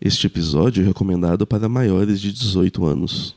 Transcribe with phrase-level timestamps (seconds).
[0.00, 3.34] Este episódio é recomendado para maiores de 18 anos.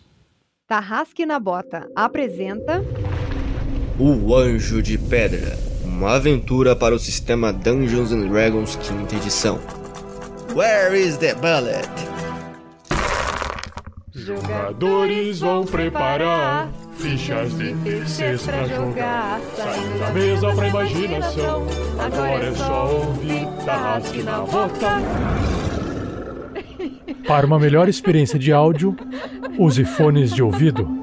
[0.67, 2.83] Tarrasque na Bota apresenta.
[3.97, 5.69] O Anjo de Pedra
[5.99, 9.59] uma aventura para o sistema Dungeons and Dragons quinta edição.
[10.55, 11.89] Where is the bullet?
[14.13, 19.41] Jogadores vão preparar fichas de terceiros pra jogar.
[19.57, 21.67] Saindo da mesa pra imaginação.
[21.97, 25.68] Agora é só ouvir Tarrasque na Bota.
[27.27, 28.95] Para uma melhor experiência de áudio,
[29.57, 30.99] use fones de ouvido.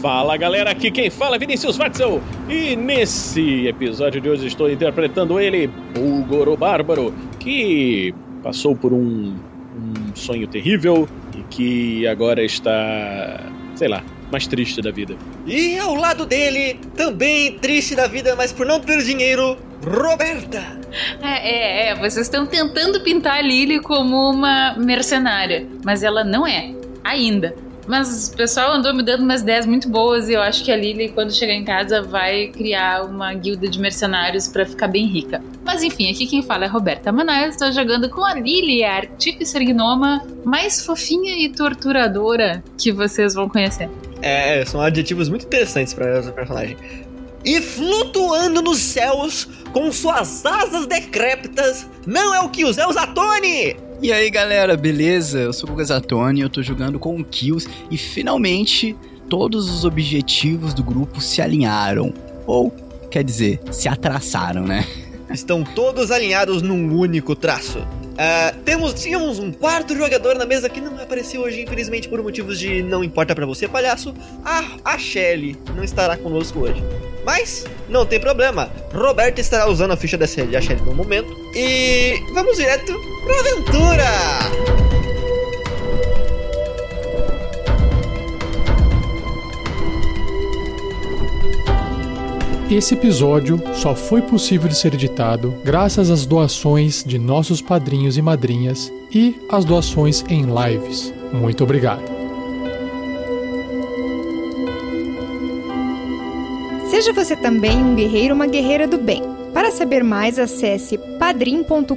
[0.00, 5.40] Fala galera, aqui quem fala é Vinícius Watzel e nesse episódio de hoje estou interpretando
[5.40, 11.08] ele, Bulgoro Bárbaro, que passou por um, um sonho terrível
[11.50, 13.40] que agora está,
[13.74, 15.16] sei lá, mais triste da vida.
[15.46, 20.78] E ao lado dele, também triste da vida, mas por não ter dinheiro, Roberta!
[21.22, 26.46] É, é, é, vocês estão tentando pintar a Lily como uma mercenária, mas ela não
[26.46, 27.54] é, ainda.
[27.88, 30.76] Mas o pessoal andou me dando umas ideias muito boas e eu acho que a
[30.76, 35.42] Lily, quando chegar em casa, vai criar uma guilda de mercenários para ficar bem rica.
[35.64, 39.58] Mas enfim, aqui quem fala é Roberta Manaus, estou jogando com a Lily, a artífice
[39.64, 43.88] gnoma mais fofinha e torturadora que vocês vão conhecer.
[44.20, 46.76] É, são adjetivos muito interessantes para essa personagem.
[47.42, 53.87] E flutuando nos céus com suas asas decrépitas, não é o que os Elzatone!
[54.00, 55.40] E aí galera, beleza?
[55.40, 58.94] Eu sou o Gazatoni, eu tô jogando com o Kills e finalmente
[59.28, 62.14] todos os objetivos do grupo se alinharam.
[62.46, 62.70] Ou,
[63.10, 64.86] quer dizer, se atraçaram, né?
[65.28, 67.84] Estão todos alinhados num único traço.
[68.18, 72.58] Uh, temos, tínhamos um quarto jogador na mesa que não apareceu hoje, infelizmente, por motivos
[72.58, 74.12] de não importa para você, palhaço.
[74.44, 76.82] A, a Shelly não estará conosco hoje.
[77.24, 78.72] Mas não tem problema.
[78.92, 81.32] Roberto estará usando a ficha da Shelly no momento.
[81.54, 82.92] E vamos direto
[83.24, 84.98] pra aventura!
[92.70, 98.22] Esse episódio só foi possível de ser editado graças às doações de nossos padrinhos e
[98.22, 101.12] madrinhas e às doações em lives.
[101.32, 102.02] Muito obrigado.
[106.90, 109.22] Seja você também um guerreiro ou uma guerreira do bem.
[109.54, 111.94] Para saber mais, acesse padrim.com.br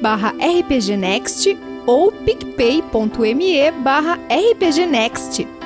[0.00, 1.54] barra rpgnext
[1.86, 5.59] ou picpay.me barra rpgnext.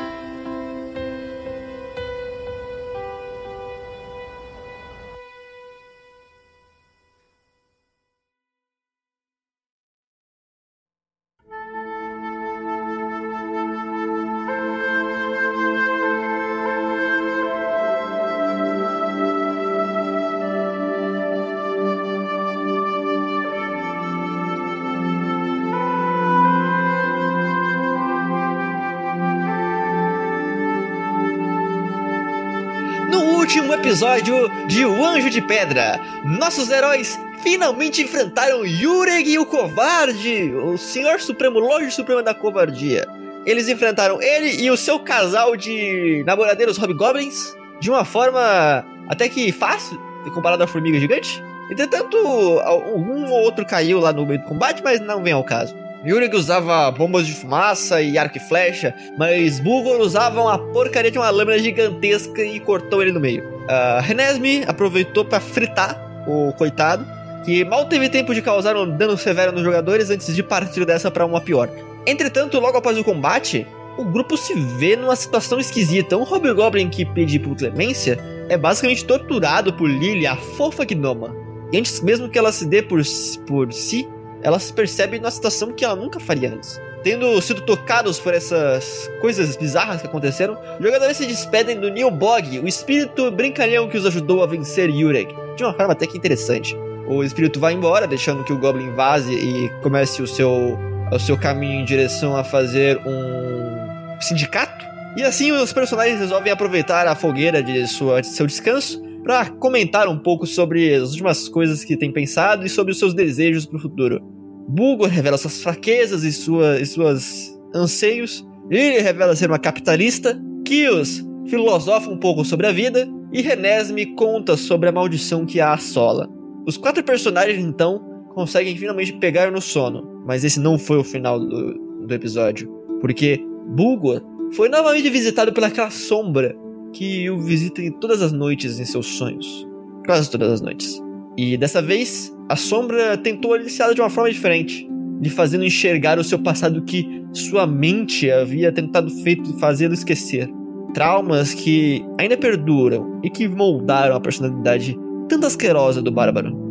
[33.95, 36.01] Episódio de O Anjo de Pedra.
[36.25, 43.07] Nossos heróis finalmente enfrentaram Yureg o Covarde, o Senhor Supremo, Loja Suprema da Covardia.
[43.47, 49.53] Eles enfrentaram ele e o seu casal de namoradeiros Hobgoblins de uma forma até que
[49.53, 49.97] fácil,
[50.35, 51.41] comparado à Formiga Gigante.
[51.71, 55.73] Entretanto, um ou outro caiu lá no meio do combate, mas não vem ao caso.
[56.07, 61.19] Yurig usava bombas de fumaça e arco e flecha, mas Bulgor usava uma porcaria de
[61.19, 63.43] uma lâmina gigantesca e cortou ele no meio.
[63.43, 65.99] Uh, Renesme aproveitou para fritar
[66.29, 67.07] o coitado,
[67.45, 71.11] que mal teve tempo de causar um dano severo nos jogadores antes de partir dessa
[71.11, 71.71] para uma pior.
[72.07, 73.67] Entretanto, logo após o combate,
[73.97, 76.17] o grupo se vê numa situação esquisita.
[76.19, 78.19] Um Hobgoblin que pede por clemência
[78.51, 81.35] é basicamente torturado por Lily, a fofa gnoma.
[81.73, 83.01] E antes mesmo que ela se dê por,
[83.47, 84.07] por si,
[84.45, 86.81] ela se percebe numa situação que ela nunca faria antes.
[87.03, 92.61] Tendo sido tocados por essas coisas bizarras que aconteceram, os jogadores se despedem do Nilbog,
[92.61, 96.77] o espírito brincalhão que os ajudou a vencer Yurek, de uma forma até que interessante.
[97.09, 100.79] O espírito vai embora, deixando que o Goblin vaze e comece o seu,
[101.11, 104.85] o seu caminho em direção a fazer um sindicato.
[105.17, 110.09] E assim os personagens resolvem aproveitar a fogueira de, sua, de seu descanso para comentar
[110.09, 113.77] um pouco sobre as últimas coisas que tem pensado e sobre os seus desejos para
[113.77, 114.34] o futuro.
[114.69, 118.47] Bulgor revela suas fraquezas e, sua, e suas anseios.
[118.71, 120.41] Lily revela ser uma capitalista.
[120.65, 123.09] Kios filosofa um pouco sobre a vida.
[123.33, 126.29] E Renesme conta sobre a maldição que a assola.
[126.67, 130.23] Os quatro personagens, então, conseguem finalmente pegar no sono.
[130.27, 131.75] Mas esse não foi o final do,
[132.07, 132.71] do episódio.
[133.01, 134.23] Porque Bulgor
[134.53, 136.57] foi novamente visitado pelaquela sombra
[136.93, 139.67] que o visita em todas as noites em seus sonhos.
[140.07, 141.04] Quase todas as noites.
[141.37, 144.89] E dessa vez, a sombra tentou aliciá-lo de uma forma diferente,
[145.21, 150.49] lhe fazendo enxergar o seu passado que sua mente havia tentado feito fazê-lo esquecer.
[150.93, 154.97] Traumas que ainda perduram e que moldaram a personalidade
[155.29, 156.64] tanto asquerosa do bárbaro.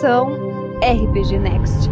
[0.00, 0.30] Produção
[0.82, 1.90] RPG Next.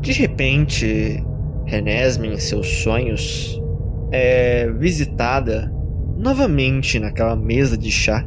[0.00, 1.24] De repente,
[1.64, 3.60] Renesme, em seus sonhos,
[4.12, 5.72] é visitada
[6.16, 8.24] novamente naquela mesa de chá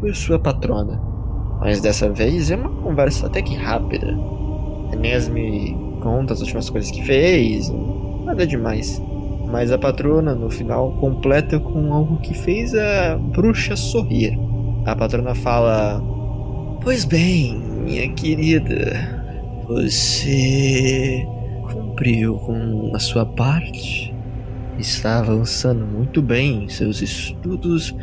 [0.00, 1.00] por sua patrona.
[1.60, 4.08] Mas dessa vez é uma conversa até que rápida.
[4.90, 7.70] Renesme conta as últimas coisas que fez,
[8.24, 9.00] nada demais.
[9.50, 14.38] Mas a patrona, no final, completa com algo que fez a bruxa sorrir.
[14.86, 16.00] A patrona fala:
[16.82, 19.20] Pois bem, minha querida,
[19.66, 21.26] você
[21.72, 24.14] cumpriu com a sua parte.
[24.78, 27.94] Está avançando muito bem em seus estudos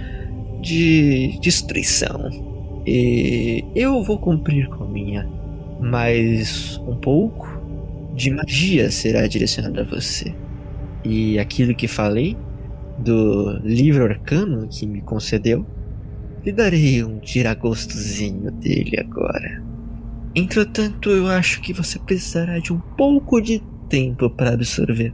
[0.61, 2.29] de destruição.
[2.85, 5.27] E eu vou cumprir com a minha.
[5.79, 7.56] Mas um pouco
[8.17, 10.35] de magia será direcionado a você.
[11.05, 12.35] E aquilo que falei
[12.97, 15.63] do livro arcano que me concedeu,
[16.43, 19.63] lhe darei um tiragostozinho dele agora.
[20.35, 25.13] Entretanto, eu acho que você precisará de um pouco de tempo para absorver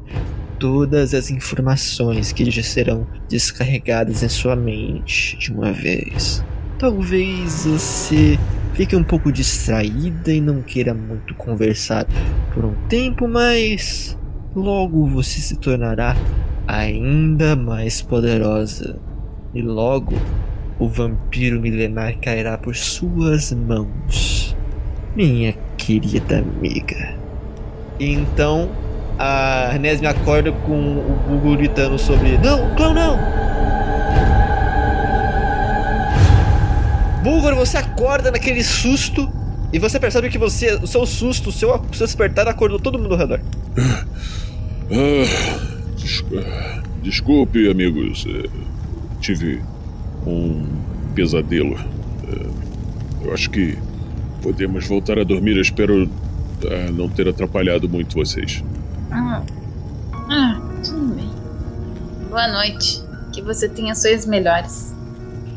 [0.57, 6.43] todas as informações que já serão descarregadas em sua mente de uma vez.
[6.79, 8.39] Talvez você
[8.73, 12.05] fique um pouco distraída e não queira muito conversar
[12.53, 14.17] por um tempo, mas
[14.55, 16.15] logo você se tornará
[16.67, 18.99] ainda mais poderosa.
[19.53, 20.15] E logo
[20.79, 24.55] o vampiro milenar cairá por suas mãos,
[25.15, 27.15] minha querida amiga.
[27.99, 28.69] Então
[29.19, 33.72] a Renés me acorda com o Google gritando sobre Não, clã não!
[37.23, 39.31] Bulgor, você acorda naquele susto
[39.71, 42.99] e você percebe que você, o seu susto, o seu, o seu despertar acordou todo
[42.99, 43.39] mundo ao redor.
[44.91, 45.59] Ah,
[45.95, 46.23] des-
[47.01, 48.25] desculpe, amigos.
[48.27, 48.49] eh,
[49.21, 49.61] Tive
[50.27, 50.67] um
[51.15, 51.75] pesadelo.
[52.27, 52.63] Eh,
[53.25, 53.77] Eu acho que
[54.41, 55.55] podemos voltar a dormir.
[55.55, 56.09] Eu espero
[56.65, 58.61] ah, não ter atrapalhado muito vocês.
[59.09, 59.41] Ah,
[60.29, 61.29] ah, tudo bem.
[62.29, 63.01] Boa noite.
[63.31, 64.93] Que você tenha sonhos melhores.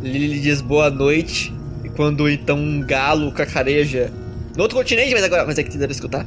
[0.01, 1.53] Lily diz boa noite
[1.96, 4.12] quando então um galo cacareja
[4.56, 6.25] no outro continente, mas agora, mas é que tentaram escutar.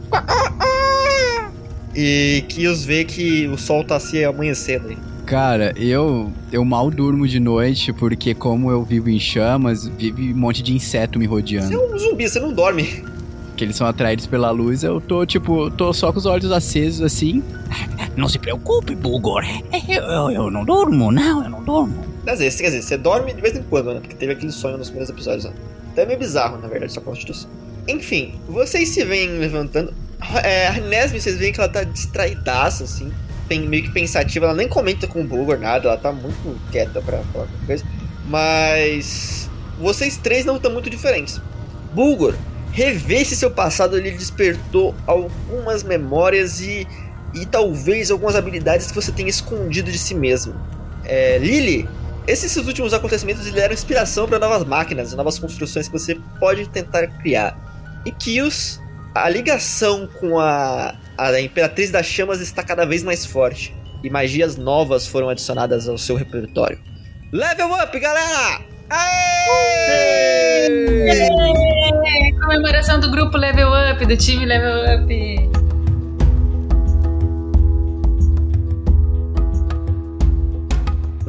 [1.95, 4.97] E Kios vê que o sol tá se amanhecendo aí.
[5.25, 10.37] Cara, eu eu mal durmo de noite porque como eu vivo em chamas, vive um
[10.37, 11.93] monte de inseto me Você é rodeando.
[11.93, 13.03] um zumbi, você não dorme.
[13.55, 17.01] Que eles são atraídos pela luz, eu tô tipo, tô só com os olhos acesos
[17.01, 17.43] assim.
[18.15, 19.43] Não se preocupe, Bulgor.
[19.87, 22.03] Eu, eu, eu não durmo, não, eu não durmo.
[22.23, 23.99] Quer dizer, quer dizer, você dorme de vez em quando, né?
[23.99, 25.53] Porque teve aquele sonho nos primeiros episódios, né?
[25.91, 27.49] Até meio bizarro, na verdade, sua constituição.
[27.87, 29.93] Enfim, vocês se veem levantando.
[30.43, 33.11] É, a Nesme, vocês veem que ela tá distraidaça, assim.
[33.47, 37.01] Tem, meio que pensativa, ela nem comenta com o Bulgor nada, ela tá muito quieta
[37.01, 37.85] pra falar qualquer coisa.
[38.27, 39.49] Mas.
[39.79, 41.41] Vocês três não estão muito diferentes.
[41.93, 42.35] Bulgor,
[42.71, 46.87] rever esse seu passado ele despertou algumas memórias e.
[47.33, 50.53] E talvez algumas habilidades que você tenha escondido de si mesmo.
[51.05, 51.87] É, Lily,
[52.29, 57.57] esses últimos acontecimentos deram inspiração para novas máquinas, novas construções que você pode tentar criar.
[58.05, 58.79] E Kios,
[59.15, 63.75] a ligação com a, a Imperatriz das Chamas está cada vez mais forte.
[64.03, 66.79] E magias novas foram adicionadas ao seu repertório.
[67.33, 68.61] Level up, galera!
[68.89, 70.29] Aê!
[71.09, 75.48] É, comemoração do grupo Level Up, do time Level Up.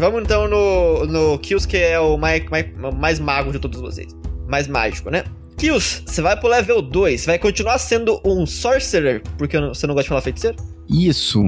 [0.01, 2.67] Vamos então no, no Kills, que é o mais, mais,
[2.99, 4.17] mais mago de todos vocês.
[4.49, 5.25] Mais mágico, né?
[5.59, 7.21] Kills, você vai pro level 2.
[7.21, 10.57] Você vai continuar sendo um Sorcerer, porque você não gosta de falar feiticeiro?
[10.89, 11.45] Isso.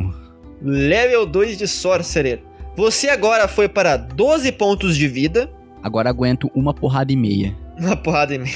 [0.61, 2.42] Level 2 de Sorcerer.
[2.76, 5.50] Você agora foi para 12 pontos de vida.
[5.82, 7.56] Agora aguento uma porrada e meia.
[7.78, 8.50] Uma porrada em mim.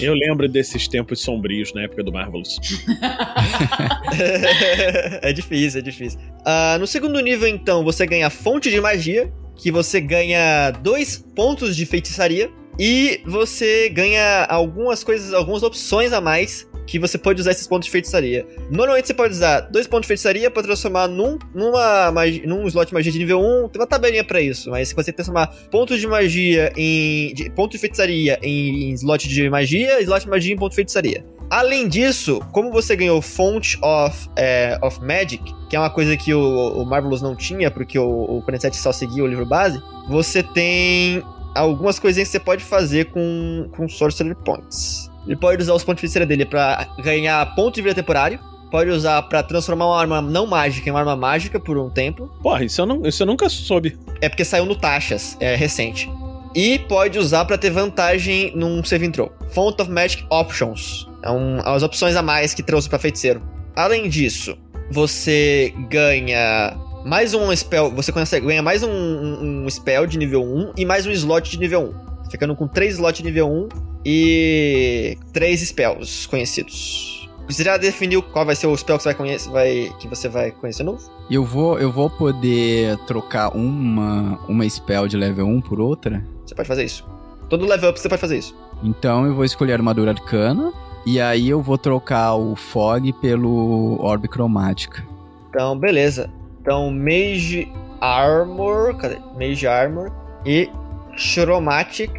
[0.00, 2.58] Eu lembro desses tempos sombrios na época do Marvelous.
[5.22, 6.20] é difícil, é difícil.
[6.44, 11.76] Ah, no segundo nível, então, você ganha Fonte de Magia, que você ganha 2 pontos
[11.76, 12.50] de feitiçaria.
[12.78, 17.86] E você ganha algumas coisas, algumas opções a mais que você pode usar esses pontos
[17.86, 18.46] de feitiçaria.
[18.70, 22.12] Normalmente você pode usar dois pontos de feitiçaria para transformar num, numa
[22.44, 23.68] num slot de magia de nível 1.
[23.68, 27.34] Tem uma tabelinha pra isso, mas você transformar pontos de magia em.
[27.34, 31.24] De, ponto de feitiçaria em slot de magia, slot de magia em ponto de feitiçaria.
[31.48, 36.34] Além disso, como você ganhou Font of, é, of Magic, que é uma coisa que
[36.34, 40.42] o, o Marvelous não tinha, porque o, o 47 só seguia o livro base, você
[40.42, 41.22] tem
[41.54, 45.10] algumas coisinhas que você pode fazer com, com Sorcerer Points.
[45.26, 48.38] Ele pode usar os pontos de feitiçaria dele pra ganhar ponto de vida temporário,
[48.70, 52.30] pode usar pra transformar uma arma não mágica em uma arma mágica por um tempo,
[52.42, 53.98] Porra, isso eu, não, isso eu nunca soube.
[54.20, 56.08] é porque saiu no Taxas, é recente.
[56.54, 59.30] E pode usar pra ter vantagem num saving throw.
[59.50, 61.06] Font of Magic Options.
[61.22, 63.42] É um, as opções a mais que trouxe pra feiticeiro.
[63.74, 64.56] Além disso,
[64.90, 67.90] você ganha mais um spell.
[67.90, 71.50] Você consegue ganha mais um, um, um spell de nível 1 e mais um slot
[71.50, 72.15] de nível 1.
[72.30, 73.68] Ficando com 3 slots nível 1
[74.04, 77.28] e 3 spells conhecidos.
[77.48, 80.28] Você já definiu qual vai ser o spell que você vai conhecer, vai, que você
[80.28, 81.00] vai conhecer novo?
[81.30, 86.24] Eu vou, eu vou poder trocar uma, uma spell de level 1 por outra?
[86.44, 87.08] Você pode fazer isso.
[87.48, 88.56] Todo level up você pode fazer isso.
[88.82, 90.72] Então eu vou escolher a armadura arcana.
[91.06, 95.06] E aí eu vou trocar o Fog pelo Orbe Cromática.
[95.48, 96.28] Então, beleza.
[96.60, 98.96] Então, Mage Armor.
[98.96, 99.18] Cadê?
[99.38, 100.10] Mage Armor
[100.44, 100.68] e
[101.16, 102.10] Chromatic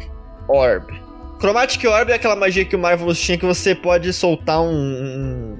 [0.48, 1.08] Orb.
[1.38, 5.56] Chromatic Orb é aquela magia que o Marvelous tinha que você pode soltar um, um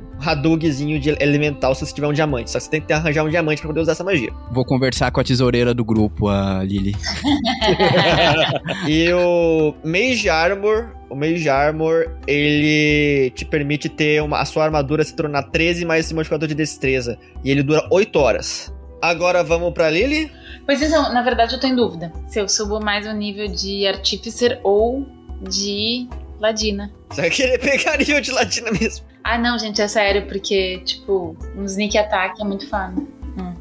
[0.98, 2.50] de elemental se você tiver um diamante.
[2.50, 4.32] Só que você tem que arranjar um diamante pra poder usar essa magia.
[4.50, 6.96] Vou conversar com a tesoureira do grupo, a Lily.
[8.88, 15.04] E o Mage Armor, o Mage Armor, ele te permite ter uma, a sua armadura
[15.04, 17.18] se tornar 13 mais esse modificador de destreza.
[17.44, 18.74] E ele dura 8 horas.
[19.00, 20.30] Agora vamos pra Lily.
[20.66, 23.86] Pois então, na verdade eu tô em dúvida se eu subo mais o nível de
[23.86, 25.06] Artificer ou
[25.40, 26.08] de
[26.40, 26.92] Ladina.
[27.10, 29.06] Você vai querer pegar nível de Latina mesmo.
[29.24, 32.94] Ah, não, gente, é sério, porque, tipo, um sneak attack é muito fã.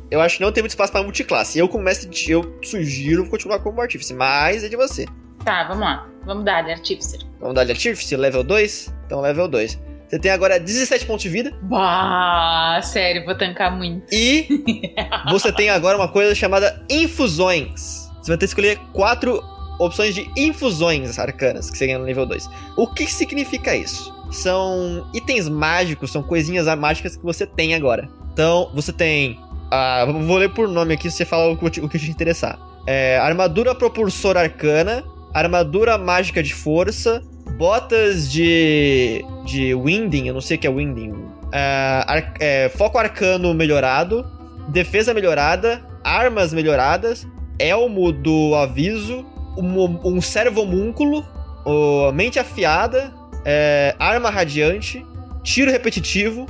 [0.10, 1.60] Eu acho que não tem muito espaço pra multiclasse.
[1.60, 5.06] Eu, como mestre, eu sugiro continuar como artífice, mas é de você.
[5.44, 6.08] Tá, vamos lá.
[6.25, 7.20] Vamos dar de Artificer.
[7.39, 8.94] Vamos dar de artífice, level 2?
[9.06, 9.79] Então, level 2.
[10.07, 11.53] Você tem agora 17 pontos de vida.
[11.63, 14.13] Bah, sério, vou tancar muito.
[14.13, 14.47] E
[15.29, 18.09] você tem agora uma coisa chamada infusões.
[18.21, 19.43] Você vai ter que escolher quatro
[19.79, 22.49] opções de infusões arcanas que você ganha no nível 2.
[22.75, 24.13] O que significa isso?
[24.31, 28.09] São itens mágicos, são coisinhas mágicas que você tem agora.
[28.33, 29.39] Então, você tem.
[29.71, 32.59] ah, vou ler por nome aqui, você fala o que te, o que te interessar.
[32.85, 37.21] É, armadura propulsor arcana, armadura mágica de força,
[37.51, 39.24] botas de.
[39.46, 41.13] de winding, eu não sei o que é winding.
[41.54, 44.25] Ah, ar- é, foco arcano melhorado,
[44.70, 47.25] defesa melhorada, armas melhoradas,
[47.58, 49.25] elmo do aviso,
[49.58, 51.25] um, um servo homúnculo,
[51.66, 53.13] o mente afiada,
[53.46, 55.06] é, arma radiante,
[55.44, 56.46] tiro repetitivo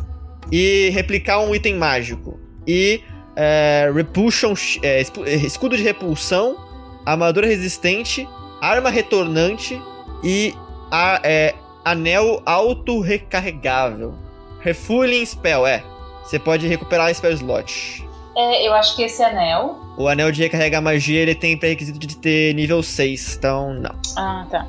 [0.52, 2.40] e replicar um item mágico.
[2.68, 3.02] E
[3.36, 6.58] é, repulsion, é, é, escudo de repulsão,
[7.06, 8.28] armadura resistente,
[8.60, 9.80] arma retornante
[10.24, 10.54] e
[10.92, 11.54] a- é,
[11.86, 14.14] anel auto-recarregável.
[14.60, 15.84] Refueling spell, é.
[16.24, 18.06] Você pode recuperar spell slot.
[18.36, 19.78] É, eu acho que esse anel.
[19.98, 23.96] O anel de recarregar magia, ele tem pré-requisito de ter nível 6, então não.
[24.16, 24.68] Ah, tá.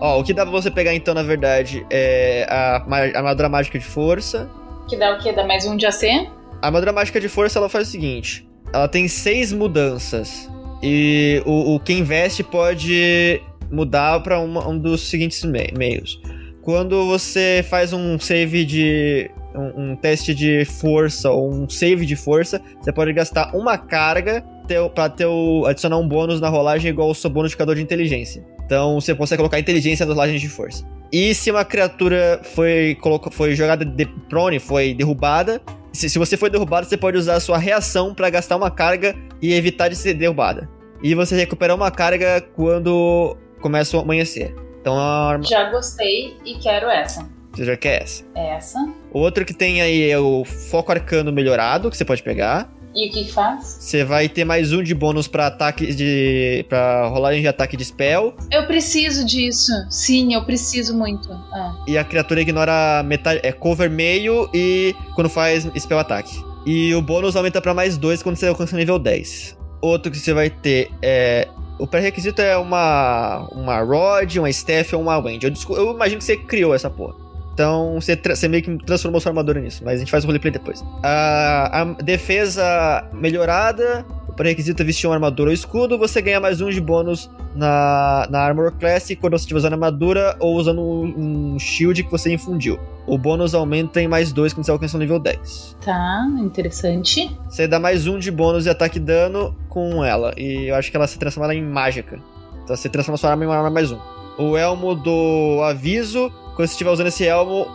[0.00, 3.78] Ó, o que dá pra você pegar então, na verdade, é a ma- armadura mágica
[3.78, 4.48] de força.
[4.88, 5.32] Que dá o quê?
[5.32, 6.28] Dá mais um de AC?
[6.62, 8.48] A armadura mágica de força, ela faz o seguinte.
[8.72, 10.48] Ela tem seis mudanças.
[10.80, 16.20] E o, o quem veste pode mudar pra uma- um dos seguintes me- meios.
[16.62, 19.30] Quando você faz um save de...
[19.54, 24.44] Um, um teste de força ou um save de força, você pode gastar uma carga
[24.68, 28.44] teu, ter o, adicionar um bônus na rolagem igual ao seu bonificador de inteligência.
[28.64, 30.84] Então você consegue colocar inteligência nas rolagens de força.
[31.10, 32.96] E se uma criatura foi,
[33.32, 35.60] foi jogada de prone, foi derrubada,
[35.92, 39.16] se, se você foi derrubado, você pode usar a sua reação pra gastar uma carga
[39.40, 40.68] e evitar de ser derrubada.
[41.02, 44.54] E você recupera uma carga quando começa o amanhecer.
[44.80, 45.44] Então a arma.
[45.44, 47.28] Já gostei e quero essa.
[47.52, 48.24] Você já quer essa.
[48.34, 48.78] Essa.
[49.12, 52.70] Outro que tem aí é o foco arcano melhorado, que você pode pegar.
[52.94, 53.76] E o que faz?
[53.80, 56.64] Você vai ter mais um de bônus pra ataque de.
[56.68, 58.34] pra rolagem de ataque de spell.
[58.50, 59.72] Eu preciso disso.
[59.90, 61.30] Sim, eu preciso muito.
[61.30, 61.76] Ah.
[61.86, 63.40] E a criatura ignora metade.
[63.42, 66.42] É cover meio e quando faz spell ataque.
[66.66, 69.56] E o bônus aumenta pra mais dois quando você alcança o nível 10.
[69.80, 71.46] Outro que você vai ter é.
[71.78, 73.48] O pré-requisito é uma.
[73.52, 75.38] uma Rod, uma Staff ou uma Wand.
[75.42, 77.14] Eu, eu imagino que você criou essa porra.
[77.54, 80.52] Então você, você meio que transformou sua armadura nisso, mas a gente faz o roleplay
[80.52, 80.84] depois.
[81.02, 84.06] A defesa melhorada,
[84.38, 88.40] pré-requisito é vestir uma armadura ou escudo, você ganha mais um de bônus na, na
[88.40, 92.78] Armor Class quando você estiver usando armadura ou usando um, um shield que você infundiu.
[93.06, 95.76] O bônus aumenta em mais dois quando você alcança o nível 10.
[95.84, 97.36] Tá, interessante.
[97.48, 100.32] Você dá mais um de bônus de ataque e dano com ela.
[100.36, 102.18] E eu acho que ela se transforma em mágica.
[102.62, 103.98] Então você transforma sua arma em uma arma mais um.
[104.38, 107.66] O elmo do aviso, quando você estiver usando esse elmo,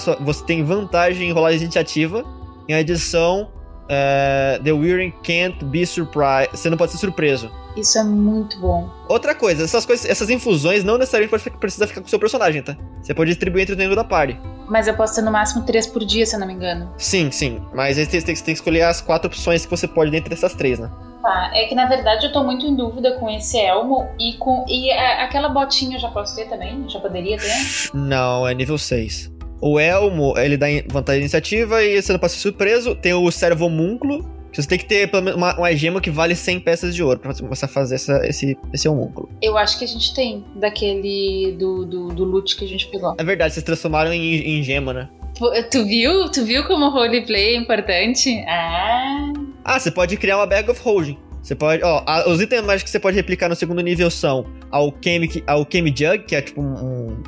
[0.00, 2.24] sua- você tem vantagem em rolagem de iniciativa.
[2.68, 3.48] Em adição,
[3.88, 6.50] é, The Wearing can't be surprised.
[6.56, 7.50] Você não pode ser surpreso.
[7.76, 8.90] Isso é muito bom.
[9.08, 12.60] Outra coisa, essas coisas, essas infusões não necessariamente pode precisa ficar com o seu personagem,
[12.62, 12.76] tá?
[13.00, 14.38] Você pode distribuir entre os membros da party.
[14.68, 16.92] Mas eu posso ter no máximo três por dia, se eu não me engano.
[16.98, 17.62] Sim, sim.
[17.72, 20.54] Mas aí você tem, tem que escolher as quatro opções que você pode dentre essas
[20.54, 20.90] três, né?
[21.22, 24.64] Tá, é que na verdade eu tô muito em dúvida com esse elmo e com.
[24.68, 26.84] E a- aquela botinha eu já posso ter também?
[26.88, 27.90] Já poderia ter?
[27.94, 29.30] Não, é nível 6.
[29.60, 32.94] O Elmo, ele dá vantagem de iniciativa e você não pode ser surpreso.
[32.94, 34.22] Tem o servo homúnculo,
[34.52, 37.02] que você tem que ter pelo menos uma, uma gema que vale 100 peças de
[37.02, 39.28] ouro pra você começar a fazer essa, esse, esse homúnculo.
[39.42, 41.56] Eu acho que a gente tem, daquele.
[41.58, 43.14] do, do, do loot que a gente pegou.
[43.18, 45.08] É verdade, vocês transformaram em, em gema, né?
[45.38, 46.28] Pô, Tu viu?
[46.30, 48.38] Tu viu como o roleplay é importante?
[48.48, 49.32] Ah.
[49.64, 51.18] Ah, você pode criar uma Bag of Holding.
[51.42, 54.46] Você pode, ó, a- os itens mágicos que você pode replicar no segundo nível são
[54.70, 57.22] Alchemic, Alchemy Jug, que é tipo um, um,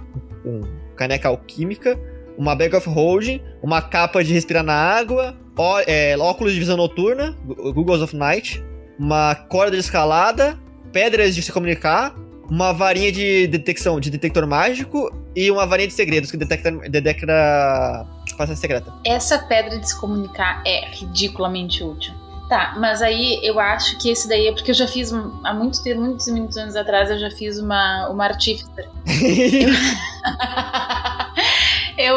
[0.45, 0.61] um
[0.97, 1.99] caneca alquímica,
[2.41, 6.75] uma Bag of Holding, uma capa de respirar na água, ó, é, óculos de visão
[6.75, 8.65] noturna, Googles of Night,
[8.99, 10.59] uma corda de escalada,
[10.91, 12.15] pedras de se comunicar,
[12.49, 18.07] uma varinha de detecção, de detector mágico e uma varinha de segredos que detecta, detecta
[18.39, 18.91] passagem secreta.
[19.05, 22.15] Essa pedra de se comunicar é ridiculamente útil.
[22.49, 25.85] Tá, mas aí eu acho que esse daí é porque eu já fiz há muito
[25.85, 28.67] tempo, muitos, muitos anos atrás, eu já fiz uma, uma artífice.
[28.77, 28.89] eu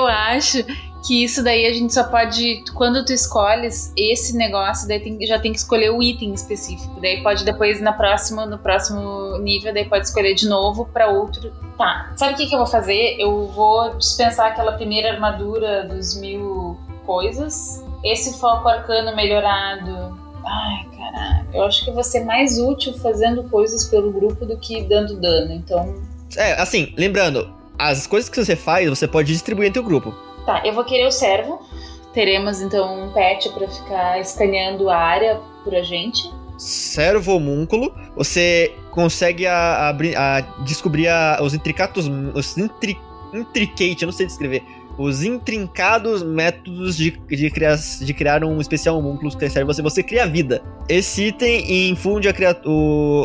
[0.07, 0.63] acho
[1.05, 2.63] que isso daí a gente só pode.
[2.73, 6.99] Quando tu escolhes esse negócio, daí tem- já tem que escolher o item específico.
[7.01, 11.51] Daí pode depois na próxima, no próximo nível, daí pode escolher de novo pra outro.
[11.77, 12.13] Tá.
[12.15, 13.17] Sabe o que, que eu vou fazer?
[13.19, 17.84] Eu vou dispensar aquela primeira armadura dos mil coisas.
[18.03, 20.17] Esse foco arcano melhorado.
[20.45, 21.47] Ai, caralho.
[21.53, 25.19] Eu acho que eu vou ser mais útil fazendo coisas pelo grupo do que dando
[25.19, 25.53] dano.
[25.53, 25.95] Então,
[26.38, 30.13] É, assim, lembrando, as coisas que você faz, você pode distribuir entre o grupo.
[30.45, 31.59] Tá, eu vou querer o servo.
[32.13, 36.21] Teremos então um pet pra ficar escaneando a área por a gente.
[36.57, 42.07] Servo homúnculo, você consegue a, abrir- a descobrir a- os intricatos.
[42.36, 42.97] Os intri,
[43.33, 44.63] intricate, eu não sei descrever.
[44.95, 49.81] Os intrincados métodos de, de, criar, de criar um especial homúnculo que serve você.
[49.81, 50.62] Você cria vida.
[50.88, 52.31] Esse item infunde a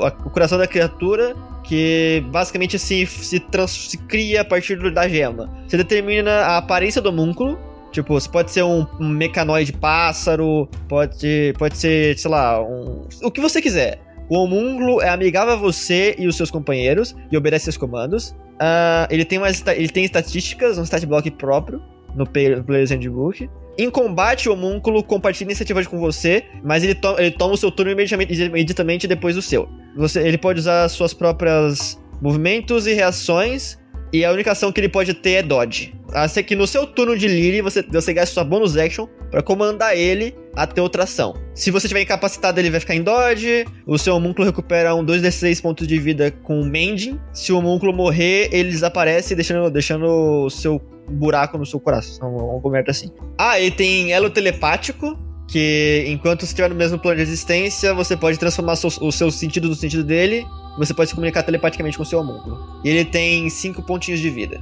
[0.06, 1.36] a- o coração da criatura,
[1.68, 5.48] que basicamente se, se, trans- se cria a partir da gema.
[5.68, 7.58] Você determina a aparência do homúnculo.
[7.92, 13.40] Tipo, você pode ser um, mecanoide pássaro, pode, pode ser, sei lá, um, o que
[13.40, 14.00] você quiser.
[14.28, 18.34] O homúnculo é amigável a você e os seus companheiros e obedece seus comandos.
[18.60, 21.82] Ah, ele, tem umas, ele tem estatísticas, um stat block próprio
[22.14, 23.48] no Play- Player's Handbook.
[23.78, 27.70] Em combate, o homúnculo compartilha iniciativa com você, mas ele, to- ele toma o seu
[27.70, 29.68] turno imediatamente, depois do seu.
[29.96, 33.78] Você, ele pode usar suas próprias movimentos e reações,
[34.12, 35.94] e a única ação que ele pode ter é dodge.
[36.12, 39.96] Assim que no seu turno de Lily, você, você gasta sua bonus action pra comandar
[39.96, 41.34] ele a ter outra ação.
[41.54, 43.66] Se você estiver incapacitado, ele vai ficar em dodge.
[43.86, 47.20] O seu homúnculo recupera um 2d6 pontos de vida com mending.
[47.32, 50.06] Se o homúnculo morrer, ele desaparece, deixando, deixando
[50.46, 53.10] o seu buraco no seu coração, uma coberta assim.
[53.36, 58.16] Ah, ele tem elo telepático, que enquanto você estiver no mesmo plano de existência, você
[58.16, 60.46] pode transformar seu- o seu sentido no sentido dele.
[60.78, 62.58] Você pode se comunicar telepaticamente com o seu homúnculo.
[62.84, 64.60] E ele tem 5 pontinhos de vida.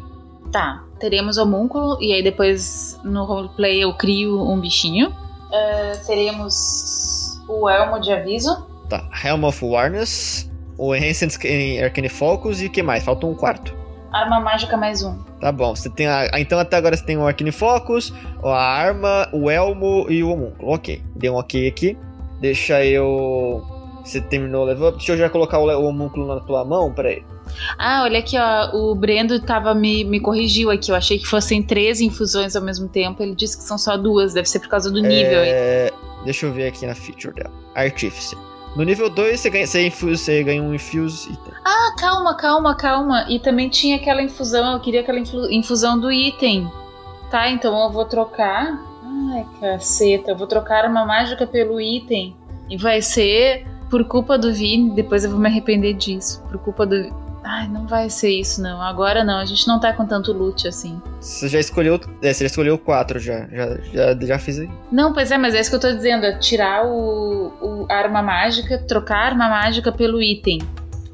[0.52, 5.12] Tá, teremos homúnculo e aí depois no roleplay eu crio um bichinho.
[5.52, 8.66] Ah, teremos o elmo de aviso.
[8.88, 11.36] Tá, Helm of Awareness, o Enhanced
[11.82, 13.02] Arcane Focus e o que mais?
[13.04, 13.74] Falta um quarto.
[14.16, 15.14] Arma mágica mais um.
[15.40, 16.30] Tá bom, você tem a.
[16.40, 20.72] Então até agora você tem o Arcane Focus, a arma, o elmo e o homúnculo.
[20.72, 21.98] Ok, dei um ok aqui.
[22.40, 23.62] Deixa eu.
[24.02, 24.96] Você terminou o level up.
[24.96, 27.22] Deixa eu já colocar o, o homúnculo na tua mão, peraí.
[27.78, 28.74] Ah, olha aqui, ó.
[28.74, 30.90] O Brendo tava me, me corrigiu aqui.
[30.90, 33.22] Eu achei que fossem três infusões ao mesmo tempo.
[33.22, 34.32] Ele disse que são só duas.
[34.32, 35.40] Deve ser por causa do nível.
[35.44, 35.92] É,
[36.24, 37.52] deixa eu ver aqui na feature dela.
[37.74, 38.38] Artificer.
[38.76, 41.54] No nível 2 você ganha, você, infuse, você ganha um infuse item.
[41.64, 43.24] Ah, calma, calma, calma.
[43.26, 44.74] E também tinha aquela infusão.
[44.74, 46.70] Eu queria aquela infusão do item.
[47.30, 48.78] Tá, então eu vou trocar.
[49.32, 50.32] Ai, caceta.
[50.32, 52.36] Eu vou trocar uma mágica pelo item.
[52.68, 54.90] E vai ser por culpa do Vini.
[54.90, 56.42] Depois eu vou me arrepender disso.
[56.42, 57.25] Por culpa do.
[57.48, 58.82] Ai, não vai ser isso, não.
[58.82, 61.00] Agora não, a gente não tá com tanto loot assim.
[61.20, 62.00] Você já escolheu.
[62.20, 63.46] É, você já escolheu quatro já.
[63.46, 64.68] Já, já, já fiz aí.
[64.90, 67.94] Não, pois é, mas é isso que eu tô dizendo: é tirar o, o a
[67.94, 70.58] arma mágica, trocar a arma mágica pelo item.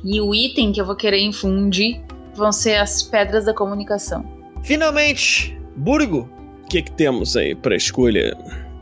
[0.03, 2.01] E o item que eu vou querer infundir
[2.35, 4.25] vão ser as pedras da comunicação.
[4.63, 6.29] Finalmente, Burgo
[6.65, 8.37] O que, que temos aí pra escolha?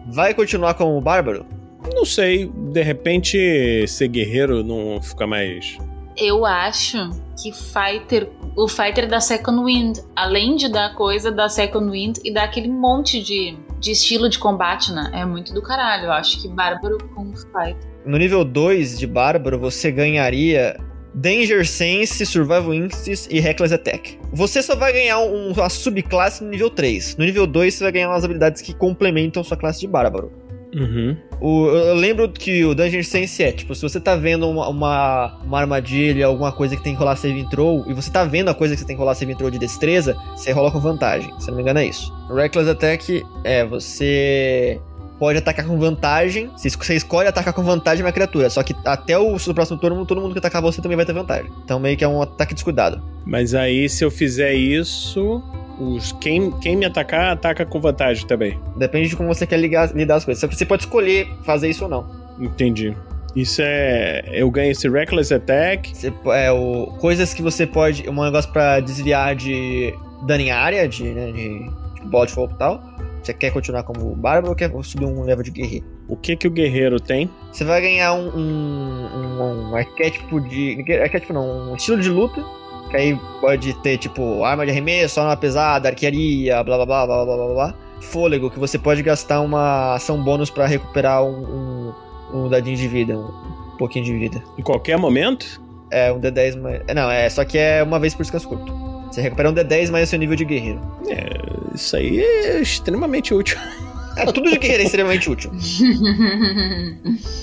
[0.06, 1.46] vai continuar como bárbaro?
[1.94, 5.76] Não sei, de repente ser guerreiro não fica mais.
[6.16, 7.10] Eu acho
[7.42, 12.32] que Fighter, o Fighter da Second Wind, além de dar coisa da Second Wind e
[12.32, 15.10] dar aquele monte de, de estilo de combate, né?
[15.14, 16.04] É muito do caralho.
[16.06, 17.88] Eu acho que Bárbaro com Fighter.
[18.04, 20.76] No nível 2 de bárbaro, você ganharia
[21.14, 24.18] Danger Sense, Survival Instincts e Reckless Attack.
[24.32, 27.16] Você só vai ganhar um- uma subclasse no nível 3.
[27.16, 30.32] No nível 2, você vai ganhar umas habilidades que complementam sua classe de bárbaro.
[30.74, 31.16] Uhum.
[31.40, 35.38] O- eu lembro que o Danger Sense é, tipo, se você tá vendo uma, uma,
[35.44, 38.54] uma armadilha, alguma coisa que tem que rolar save throw, e você tá vendo a
[38.54, 41.32] coisa que você tem que rolar save throw de destreza, você rola com vantagem.
[41.40, 42.12] Se não me engano é isso.
[42.28, 44.80] O Reckless Attack é, você
[45.18, 49.38] pode atacar com vantagem, você escolhe atacar com vantagem uma criatura, só que até o
[49.38, 51.50] seu próximo turno, todo mundo que atacar você também vai ter vantagem.
[51.62, 53.02] Então meio que é um ataque descuidado.
[53.26, 55.42] Mas aí, se eu fizer isso,
[55.80, 58.58] os quem, quem me atacar, ataca com vantagem também.
[58.76, 60.42] Depende de como você quer ligar, lidar as coisas.
[60.52, 62.06] Você pode escolher fazer isso ou não.
[62.38, 62.94] Entendi.
[63.34, 64.22] Isso é.
[64.32, 65.96] Eu ganho esse Reckless Attack.
[65.96, 68.08] Você, é, o, coisas que você pode.
[68.08, 69.94] Um negócio pra desviar de
[70.26, 71.68] dano em área, de, né, de,
[72.00, 72.82] de bola de fogo e tal.
[73.22, 75.84] Você quer continuar como bárbaro ou quer subir um level de guerreiro?
[76.08, 77.30] O que que o guerreiro tem?
[77.52, 80.82] Você vai ganhar um, um, um, um arquétipo de.
[81.02, 82.42] Arquétipo não, um estilo de luta.
[82.90, 87.24] Que aí pode ter, tipo, arma de arremesso, arma pesada, arquearia, blá blá blá blá
[87.24, 87.74] blá blá blá.
[88.00, 91.92] Fôlego, que você pode gastar uma ação bônus pra recuperar um,
[92.32, 94.42] um, um dadinho de vida, um pouquinho de vida.
[94.58, 95.60] Em qualquer momento?
[95.90, 96.82] É, um D10 mais.
[96.86, 98.72] é, Não, é só que é uma vez por descanso curto.
[99.10, 100.80] Você recupera um D10 mais o seu nível de guerreiro.
[101.08, 103.58] É, isso aí é extremamente útil.
[104.16, 105.50] É, tudo de guerreiro é extremamente útil.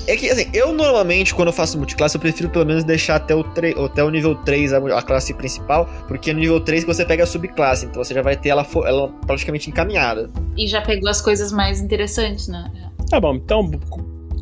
[0.07, 3.35] É que, assim, eu normalmente, quando eu faço multiclasse, eu prefiro pelo menos deixar até
[3.35, 3.45] o,
[3.85, 7.23] até o nível 3 a, a classe principal, porque no nível 3 que você pega
[7.23, 10.29] a subclasse, então você já vai ter ela, ela praticamente encaminhada.
[10.55, 12.71] E já pegou as coisas mais interessantes, né?
[13.09, 13.69] Tá bom, então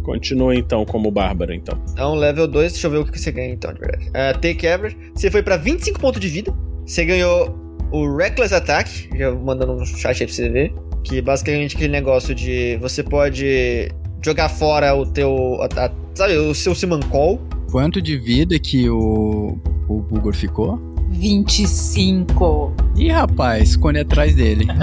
[0.04, 1.82] continua então como bárbaro, então.
[1.92, 4.12] Então, level 2, deixa eu ver o que você ganha então, de verdade.
[4.14, 6.54] É, take average, você foi pra 25 pontos de vida,
[6.86, 10.74] você ganhou o Reckless Attack, já mandando no chat aí pra você ver,
[11.06, 13.90] que basicamente aquele negócio de você pode
[14.24, 17.40] jogar fora o teu, a- a- sabe, o seu Simancol,
[17.72, 19.58] Quanto de vida que o,
[19.90, 20.80] o Bulgor ficou?
[21.10, 22.74] 25.
[22.96, 24.66] Ih, rapaz, esconde atrás dele.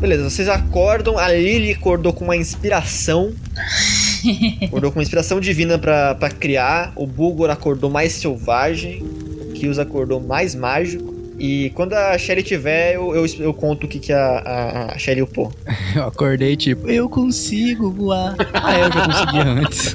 [0.00, 3.32] Beleza, vocês acordam, a Lily acordou com uma inspiração.
[4.64, 6.92] acordou com uma inspiração divina pra, pra criar.
[6.96, 9.02] O Bulgor acordou mais selvagem.
[9.02, 11.14] O Kills acordou mais mágico.
[11.38, 14.98] E quando a Shelly tiver, eu, eu, eu conto o que, que a, a, a
[14.98, 15.52] Shelly upou.
[15.94, 18.34] Eu acordei tipo, eu consigo voar.
[18.52, 19.94] Ah, eu já consegui antes.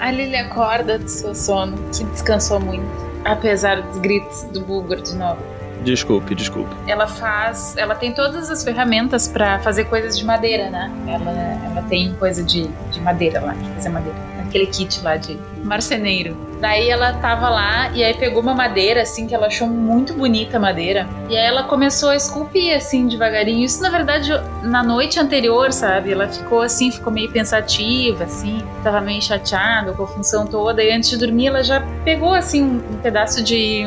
[0.00, 2.86] A Lily acorda do seu sono, que descansou muito,
[3.24, 5.55] apesar dos gritos do Bulgur de novo.
[5.84, 6.74] Desculpe, desculpe.
[6.86, 7.76] Ela faz.
[7.76, 10.90] Ela tem todas as ferramentas pra fazer coisas de madeira, né?
[11.06, 11.30] Ela,
[11.70, 14.18] ela tem coisa de, de madeira lá, de fazer madeira.
[14.46, 16.36] Aquele kit lá de marceneiro.
[16.60, 20.56] Daí ela tava lá e aí pegou uma madeira, assim, que ela achou muito bonita
[20.56, 21.06] a madeira.
[21.28, 23.64] E aí ela começou a esculpir, assim, devagarinho.
[23.64, 24.30] Isso, na verdade,
[24.62, 26.12] na noite anterior, sabe?
[26.12, 28.62] Ela ficou assim, ficou meio pensativa, assim.
[28.82, 30.82] Tava meio chateada com a função toda.
[30.82, 33.84] E antes de dormir, ela já pegou, assim, um pedaço de,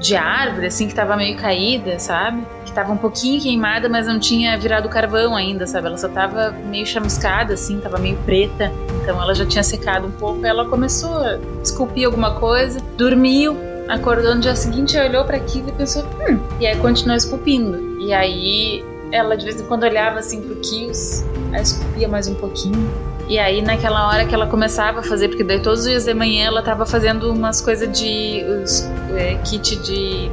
[0.00, 2.42] de árvore, assim, que tava meio caída, sabe?
[2.64, 5.86] Que tava um pouquinho queimada, mas não tinha virado carvão ainda, sabe?
[5.86, 8.72] Ela só tava meio chamuscada, assim, tava meio preta.
[9.02, 10.44] Então ela já tinha secado um pouco.
[10.44, 13.56] Ela começou a esculpir alguma coisa, dormiu,
[13.88, 18.00] acordou no dia seguinte, olhou para aquilo e pensou, hum, e aí continuou esculpindo.
[18.00, 22.34] E aí ela de vez em quando olhava assim pro Kills, aí esculpia mais um
[22.34, 23.09] pouquinho.
[23.30, 26.12] E aí naquela hora que ela começava a fazer, porque daí todos os dias de
[26.12, 28.82] manhã ela tava fazendo umas coisas de os,
[29.16, 30.28] é, kit de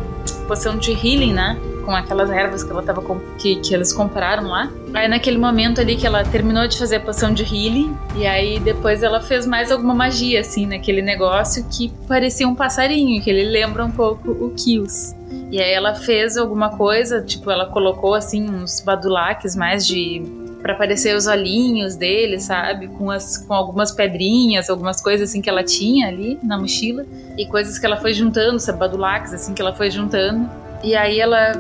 [0.48, 1.60] poção de healing, né?
[1.86, 3.04] Com aquelas ervas que ela tava
[3.38, 4.72] que, que eles compraram lá.
[4.96, 8.60] Aí naquele momento ali que ela terminou de fazer a poção de healing, e aí
[8.60, 13.44] depois ela fez mais alguma magia, assim, naquele negócio que parecia um passarinho, que ele
[13.44, 15.16] lembra um pouco o Kills.
[15.52, 20.74] E aí ela fez alguma coisa, tipo, ela colocou assim uns badulaques mais de para
[20.74, 22.88] aparecer os olhinhos dele, sabe?
[22.88, 27.06] Com, as, com algumas pedrinhas, algumas coisas assim que ela tinha ali na mochila.
[27.38, 28.80] E coisas que ela foi juntando, sabe?
[28.80, 30.50] Badulaques, assim, que ela foi juntando.
[30.84, 31.54] E aí ela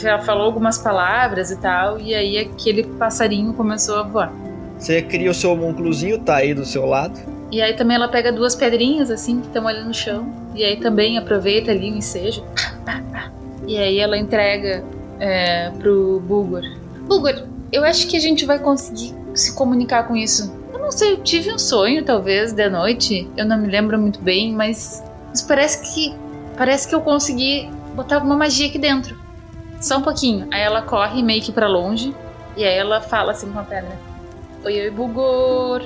[0.00, 4.32] fa- falou algumas palavras e tal, e aí aquele passarinho começou a voar.
[4.78, 7.18] Você cria o seu homúnculozinho, tá aí do seu lado.
[7.52, 10.26] E aí também ela pega duas pedrinhas assim que estão ali no chão.
[10.54, 12.42] E aí também aproveita ali o ensejo.
[12.54, 13.30] Pá, pá, pá.
[13.66, 14.82] E aí ela entrega
[15.20, 16.62] é, pro Bulgor.
[17.06, 20.54] Bulgor, eu acho que a gente vai conseguir se comunicar com isso.
[20.72, 23.28] Eu não sei, eu tive um sonho talvez de noite.
[23.36, 26.14] Eu não me lembro muito bem, mas, mas parece que
[26.56, 29.18] parece que eu consegui botar alguma magia aqui dentro.
[29.80, 30.46] Só um pouquinho.
[30.52, 32.14] Aí ela corre meio que pra longe.
[32.56, 33.98] E aí ela fala assim com a pedra.
[34.64, 35.82] Oi, oi, Bulgor.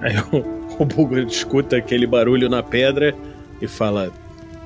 [0.00, 3.14] Aí o, o Bulgor escuta aquele barulho na pedra
[3.60, 4.12] e fala: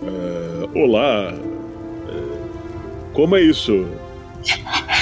[0.02, 1.32] Ah, olá.
[1.32, 3.86] Ah, como é isso?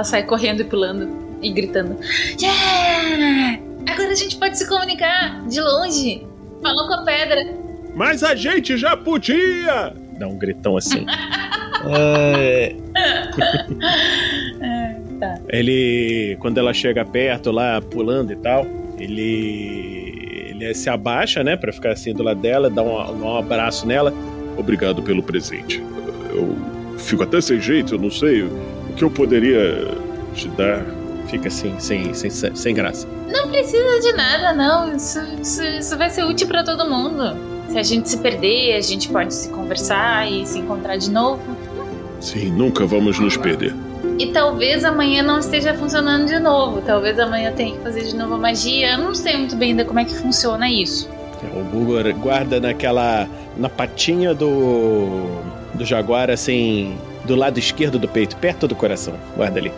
[0.00, 1.10] Ela sai correndo e pulando
[1.42, 1.98] e gritando:
[2.40, 3.60] Yeah!
[3.86, 6.26] Agora a gente pode se comunicar de longe.
[6.62, 7.54] Falou com a pedra.
[7.94, 9.92] Mas a gente já podia!
[10.18, 11.04] Dá um gritão assim.
[11.82, 12.76] É,
[15.48, 18.66] Ele, quando ela chega perto lá, pulando e tal,
[18.98, 23.38] ele, ele se abaixa, né, Pra ficar assim do lado dela, dá um, dá um
[23.38, 24.12] abraço nela.
[24.58, 25.82] Obrigado pelo presente.
[26.34, 26.54] Eu
[26.98, 28.46] fico até sem jeito, eu não sei
[28.90, 29.96] o que eu poderia
[30.34, 30.84] te dar.
[31.28, 33.06] Fica assim, sem, sem, sem graça.
[33.28, 34.92] Não precisa de nada, não.
[34.94, 37.36] Isso, isso, isso vai ser útil pra todo mundo.
[37.68, 41.40] Se a gente se perder, a gente pode se conversar e se encontrar de novo.
[42.20, 43.74] Sim, nunca vamos nos perder.
[44.18, 46.82] E talvez amanhã não esteja funcionando de novo.
[46.82, 48.94] Talvez amanhã tenha que fazer de novo a magia.
[48.94, 51.08] Eu não sei muito bem ainda como é que funciona isso.
[51.54, 53.28] O Bulgor guarda naquela.
[53.56, 55.40] na patinha do.
[55.74, 56.98] do jaguar, assim.
[57.24, 59.14] Do lado esquerdo do peito, perto do coração.
[59.36, 59.72] Guarda ali.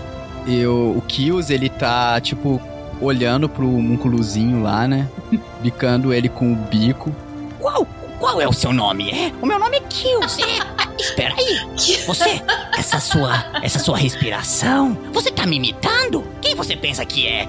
[0.46, 2.60] Eu, o Kills, ele tá, tipo,
[3.00, 5.08] olhando pro múnculozinho lá, né?
[5.62, 7.14] Bicando ele com o bico.
[7.58, 7.86] Qual,
[8.18, 9.10] qual é o seu nome?
[9.10, 9.32] É?
[9.40, 10.40] O meu nome é Kills.
[10.42, 10.82] É?
[10.98, 12.04] Espera aí.
[12.06, 12.42] Você,
[12.76, 16.24] essa sua, essa sua respiração, você tá me imitando?
[16.40, 17.48] Quem você pensa que é?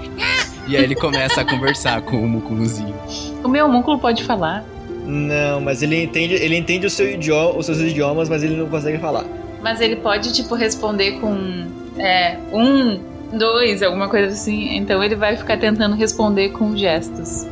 [0.66, 2.94] E aí ele começa a conversar com o múnculozinho.
[3.44, 4.64] O meu homúnculo pode falar,
[5.06, 8.66] não, mas ele entende, ele entende o seu idioma, os seus idiomas, mas ele não
[8.68, 9.24] consegue falar.
[9.64, 11.34] Mas ele pode, tipo, responder com
[11.98, 13.00] é, um,
[13.36, 14.76] dois, alguma coisa assim.
[14.76, 17.46] Então ele vai ficar tentando responder com gestos.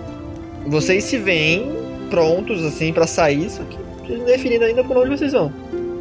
[0.66, 1.72] Vocês se veem
[2.11, 5.51] prontos assim pra sair, só que definido ainda por onde vocês vão.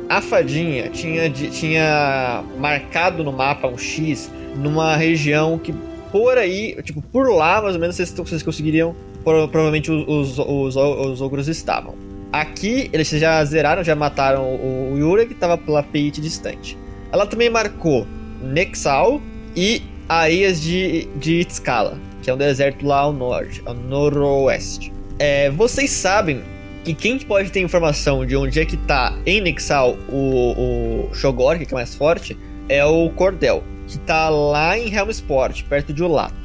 [0.10, 5.74] A fadinha tinha, tinha marcado no mapa um X numa região que
[6.12, 8.93] por aí, tipo, por lá mais ou menos vocês, vocês conseguiriam,
[9.24, 11.95] pro- provavelmente os, os, os, os ogros estavam.
[12.32, 16.78] Aqui eles já zeraram, já mataram o, Yura que tava pela Peit distante.
[17.12, 18.08] Ela também marcou
[18.41, 19.22] Nexal
[19.56, 24.94] e Areias de, de Itzcala, que é um deserto lá ao norte, ao noroeste.
[25.20, 26.41] É, vocês sabem
[26.84, 31.58] que quem pode ter informação de onde é que tá em Nexal o, o Shogor,
[31.60, 32.38] que é mais forte,
[32.70, 36.40] é o Cordel, que tá lá em Helmsport, perto de Ulatos,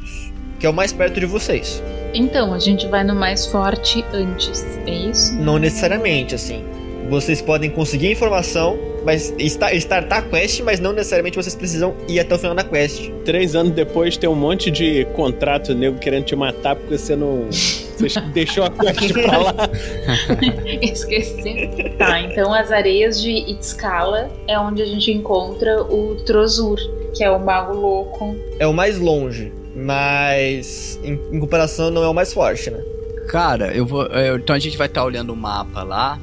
[0.59, 1.83] que é o mais perto de vocês.
[2.15, 5.35] Então, a gente vai no mais forte antes, é isso?
[5.35, 6.65] Não necessariamente, assim.
[7.11, 12.19] Vocês podem conseguir informação, mas esta- startar a quest, mas não necessariamente vocês precisam ir
[12.19, 13.11] até o final da quest.
[13.25, 17.47] Três anos depois tem um monte de contrato nego querendo te matar porque você não.
[17.97, 19.55] Você deixou a quest pra lá.
[20.83, 21.69] Esqueci.
[21.99, 26.77] Tá, então as areias de Itzcala é onde a gente encontra o Trozur,
[27.15, 28.37] que é o mago louco.
[28.59, 32.83] É o mais longe, mas em, em comparação não é o mais forte, né?
[33.29, 34.05] Cara, eu vou.
[34.07, 36.19] eu- então a gente vai estar olhando o mapa lá.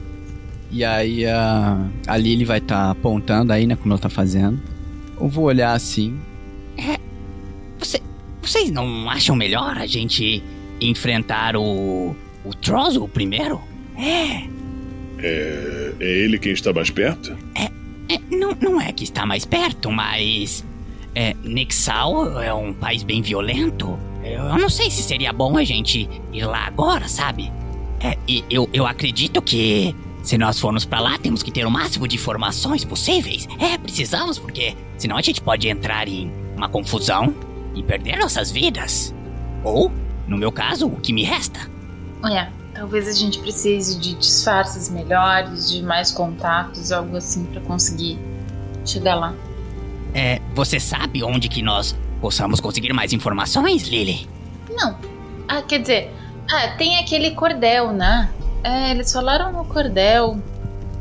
[0.72, 3.76] E aí a, a Lily vai estar apontando aí, né?
[3.76, 4.60] Como ela tá fazendo.
[5.20, 6.20] Eu vou olhar assim.
[7.80, 8.00] Você,
[8.42, 10.42] vocês não acham melhor a gente
[10.82, 12.16] enfrentar o.
[12.44, 13.62] o Trozo primeiro?
[13.98, 14.48] É,
[15.20, 17.38] É, é ele quem está mais perto?
[17.56, 17.70] é,
[18.36, 20.66] não, não é que está mais perto, mas.
[21.16, 23.98] É, Nexal é um país bem violento.
[24.24, 27.52] Eu, não sei se seria bom a gente ir lá agora, sabe?
[28.00, 31.72] É, e eu, eu acredito que se nós formos pra lá, temos que ter o
[31.72, 33.48] máximo de informações possíveis.
[33.60, 37.36] É, precisamos, porque senão a gente pode entrar em uma confusão
[37.76, 39.14] e perder nossas vidas.
[39.64, 39.92] Ou,
[40.28, 41.60] no meu caso, o que me resta.
[42.32, 48.18] É, talvez a gente precise de disfarces melhores, de mais contatos, algo assim, pra conseguir
[48.86, 49.34] chegar lá.
[50.14, 54.28] É, você sabe onde que nós possamos conseguir mais informações, Lily?
[54.70, 54.98] Não.
[55.48, 56.12] Ah, quer dizer,
[56.50, 58.30] ah, tem aquele cordel, né?
[58.64, 60.40] É, eles falaram no cordel.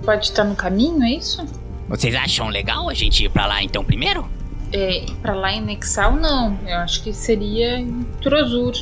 [0.04, 1.44] Pode estar no caminho, é isso?
[1.88, 4.28] Vocês acham legal a gente ir pra lá então primeiro?
[4.72, 6.58] É, pra lá em Nexal, não.
[6.66, 8.72] Eu acho que seria em Trozur.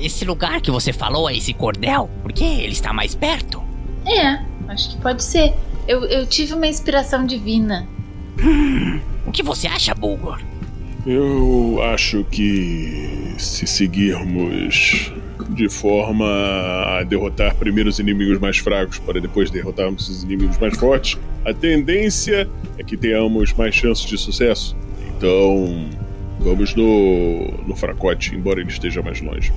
[0.00, 2.10] Esse lugar que você falou é esse cordel?
[2.22, 3.62] Porque ele está mais perto?
[4.06, 5.54] É, acho que pode ser.
[5.86, 7.86] Eu, eu tive uma inspiração divina.
[9.26, 10.40] O que você acha, Bulgor?
[11.06, 15.12] Eu acho que se seguirmos
[15.50, 20.76] de forma a derrotar primeiro os inimigos mais fracos para depois derrotarmos os inimigos mais
[20.78, 24.74] fortes, a tendência é que tenhamos mais chances de sucesso.
[25.16, 25.90] Então,
[26.40, 29.52] vamos no, no fracote, embora ele esteja mais longe.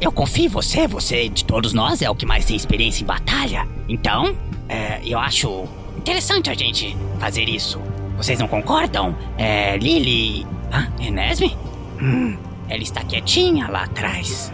[0.00, 3.06] Eu confio em você, você de todos nós é o que mais tem experiência em
[3.06, 3.66] batalha.
[3.88, 4.34] Então,
[4.68, 5.66] é, eu acho
[5.98, 7.78] interessante a gente fazer isso.
[8.20, 9.16] Vocês não concordam?
[9.38, 10.46] É, Lily.
[10.70, 11.56] Ah, Enesme?
[12.00, 12.36] Hum,
[12.68, 14.52] ela está quietinha lá atrás.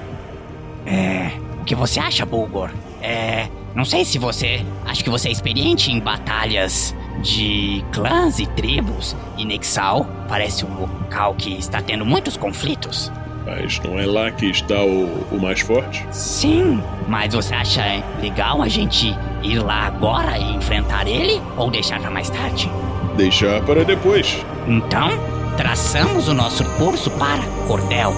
[0.87, 1.33] É.
[1.61, 2.71] O que você acha, Bulgor?
[3.03, 3.49] É.
[3.75, 4.65] Não sei se você.
[4.85, 9.17] Acho que você é experiente em batalhas de clãs e tribos.
[9.37, 13.11] E Nexal parece um local que está tendo muitos conflitos.
[13.45, 16.07] Mas não é lá que está o, o mais forte?
[16.13, 17.83] Sim, mas você acha
[18.21, 21.41] legal a gente ir lá agora e enfrentar ele?
[21.57, 22.71] Ou deixar pra mais tarde?
[23.17, 24.45] Deixar para depois.
[24.69, 25.09] Então,
[25.57, 28.13] traçamos o nosso curso para Cordel.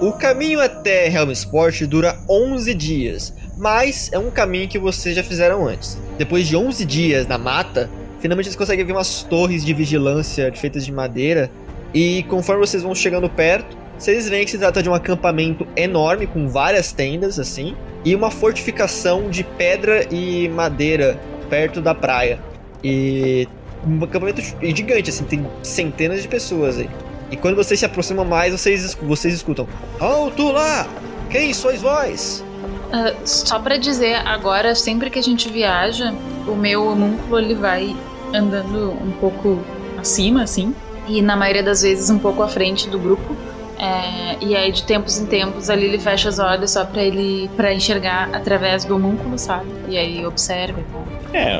[0.00, 5.66] O caminho até Helmsport dura 11 dias, mas é um caminho que vocês já fizeram
[5.66, 5.98] antes.
[6.16, 10.84] Depois de 11 dias na mata, finalmente vocês conseguem ver umas torres de vigilância feitas
[10.84, 11.50] de madeira,
[11.94, 16.26] e conforme vocês vão chegando perto, vocês veem que se trata de um acampamento enorme
[16.26, 21.18] com várias tendas assim, e uma fortificação de pedra e madeira
[21.48, 22.38] perto da praia.
[22.84, 23.48] E
[23.86, 26.90] um acampamento gigante assim, tem centenas de pessoas aí.
[27.30, 29.66] E quando vocês se aproximam mais, vocês, vocês escutam:
[29.98, 30.86] Alto lá!
[31.30, 32.44] Quem sois vós?
[32.92, 36.14] Ah, só pra dizer, agora, sempre que a gente viaja,
[36.46, 37.96] o meu homúnculo ele vai
[38.32, 39.60] andando um pouco
[39.98, 40.74] acima, assim,
[41.06, 43.36] e na maioria das vezes um pouco à frente do grupo.
[43.78, 47.50] É, e aí, de tempos em tempos, ali ele fecha os olhos só pra ele
[47.56, 49.66] para enxergar através do homúnculo, sabe?
[49.88, 51.06] E aí observa e tal.
[51.34, 51.56] É,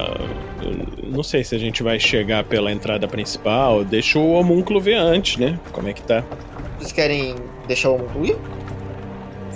[0.62, 3.84] eu não sei se a gente vai chegar pela entrada principal.
[3.84, 5.58] Deixa o homúnculo ver antes, né?
[5.72, 6.24] Como é que tá.
[6.78, 7.34] Vocês querem
[7.66, 8.36] deixar o homúnculo ir?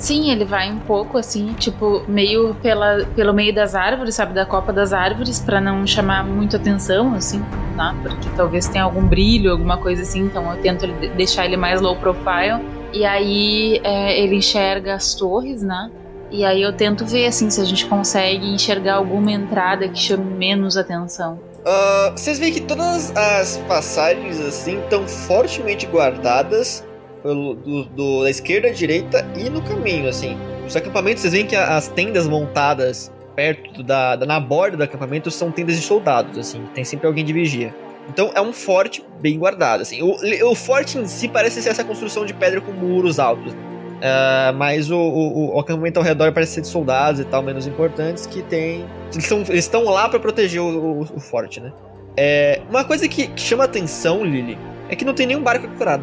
[0.01, 4.33] Sim, ele vai um pouco assim, tipo, meio pela, pelo meio das árvores, sabe?
[4.33, 7.45] Da copa das árvores, pra não chamar muito atenção, assim,
[7.77, 7.95] tá?
[8.03, 11.95] Porque talvez tenha algum brilho, alguma coisa assim, então eu tento deixar ele mais low
[11.97, 12.65] profile.
[12.95, 15.91] E aí é, ele enxerga as torres, né?
[16.31, 20.25] E aí eu tento ver, assim, se a gente consegue enxergar alguma entrada que chame
[20.25, 21.39] menos atenção.
[21.67, 26.83] Ah, vocês veem que todas as passagens assim estão fortemente guardadas
[27.23, 30.37] do, do- da esquerda à direita e no caminho, assim.
[30.67, 35.31] Os acampamentos, vocês veem que as tendas montadas perto da, da- na borda do acampamento
[35.31, 36.63] são tendas de soldados, assim.
[36.75, 37.75] Tem sempre alguém de vigia.
[38.09, 40.03] Então é um forte bem guardado, assim.
[40.03, 40.17] O,
[40.51, 43.55] o forte em si parece ser essa construção de pedra com muros altos.
[44.03, 47.67] Ah, mas o, o- o acampamento ao redor parece ser de soldados e tal, menos
[47.67, 48.85] importantes, que tem.
[49.13, 51.71] Eles são- eles estão lá pra proteger o, o- forte, né?
[52.17, 56.03] É, uma coisa que, que chama atenção, Lily, é que não tem nenhum barco capturado.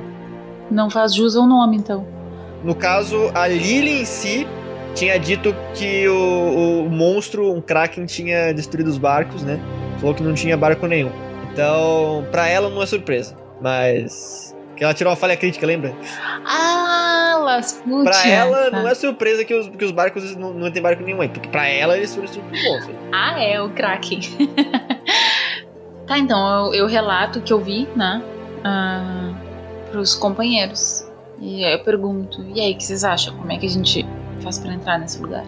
[0.69, 2.05] Não faz jus ao nome, então.
[2.63, 4.47] No caso, a Lily em si
[4.95, 9.59] tinha dito que o, o monstro, um Kraken, tinha destruído os barcos, né?
[9.99, 11.11] Falou que não tinha barco nenhum.
[11.51, 13.35] Então, pra ela não é surpresa.
[13.61, 14.55] Mas.
[14.75, 15.95] Que ela tirou uma falha crítica, lembra?
[16.45, 18.03] Ah, Lasputia.
[18.03, 18.79] Pra ela Tá.
[18.79, 21.29] não é surpresa que os, que os barcos não, não tem barco nenhum aí.
[21.29, 22.95] Porque pra ela eles foram destruídos por monstro.
[23.11, 24.19] Ah, é, o Kraken.
[26.05, 28.21] tá, então eu, eu relato o que eu vi, né?
[28.63, 29.26] Ah,
[29.87, 31.05] pros companheiros.
[31.39, 33.35] E aí eu pergunto, e aí, o que vocês acham?
[33.37, 34.05] Como é que a gente
[34.41, 35.45] faz pra entrar nesse lugar?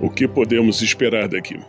[0.00, 1.60] O que podemos esperar daqui?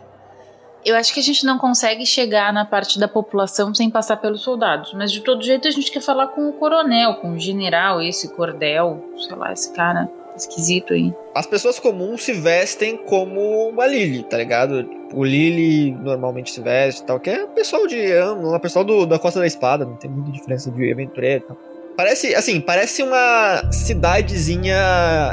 [0.84, 4.42] Eu acho que a gente não consegue chegar na parte da população sem passar pelos
[4.42, 4.92] soldados.
[4.92, 8.34] Mas de todo jeito a gente quer falar com o coronel, com o general, esse
[8.34, 11.14] cordel, sei lá, esse cara esquisito aí.
[11.34, 14.88] As pessoas comuns se vestem como a Lily, tá ligado?
[15.12, 18.10] O Lily normalmente se veste e tal, que é o pessoal de.
[18.10, 21.46] é o pessoal do, da Costa da Espada, não tem muita diferença de aventureiro e
[21.46, 21.56] tal.
[21.96, 24.76] Parece, assim, parece uma cidadezinha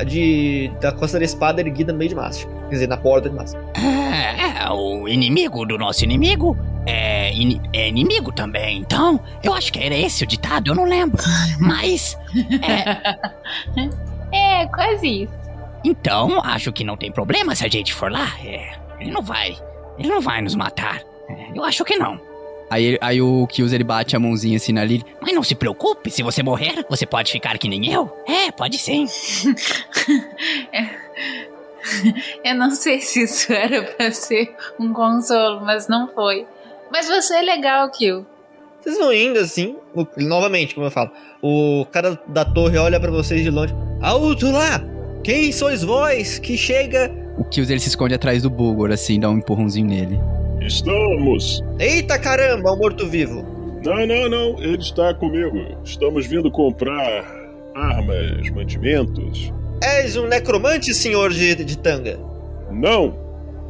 [0.05, 2.51] de, da Costa da Espada erguida no meio de Mástico.
[2.65, 3.63] Quer dizer, na borda de Mástico.
[3.75, 8.77] É, é, o inimigo do nosso inimigo é, ini- é inimigo também.
[8.77, 11.21] Então, eu acho que era esse o ditado, eu não lembro.
[11.59, 12.17] Mas,
[14.33, 15.33] É, quase isso.
[15.83, 18.31] então, acho que não tem problema se a gente for lá.
[18.45, 19.57] É, ele não vai.
[19.97, 21.01] Ele não vai nos matar.
[21.29, 22.19] É, eu acho que não.
[22.71, 25.03] Aí, aí o Kills ele bate a mãozinha assim na Lily.
[25.21, 28.09] Mas não se preocupe, se você morrer, você pode ficar que nem eu.
[28.25, 29.05] É, pode sim.
[32.43, 36.45] Eu não sei se isso era pra ser um consolo, mas não foi.
[36.91, 38.25] Mas você é legal, Kill.
[38.79, 41.11] Vocês vão indo assim, o- novamente, como eu falo,
[41.41, 43.73] o cara da torre olha pra vocês de longe.
[44.01, 44.81] Alto lá!
[45.23, 47.11] Quem sois vós que chega?
[47.37, 50.19] O Kills ele se esconde atrás do Bulgor, assim, dá um empurrãozinho nele.
[50.61, 51.63] Estamos.
[51.79, 53.43] Eita caramba, um morto-vivo!
[53.83, 54.63] Não, não, não.
[54.63, 55.57] Ele está comigo.
[55.83, 57.25] Estamos vindo comprar
[57.73, 59.51] armas, mantimentos.
[59.83, 62.19] És um necromante, senhor de, de tanga?
[62.69, 63.17] Não.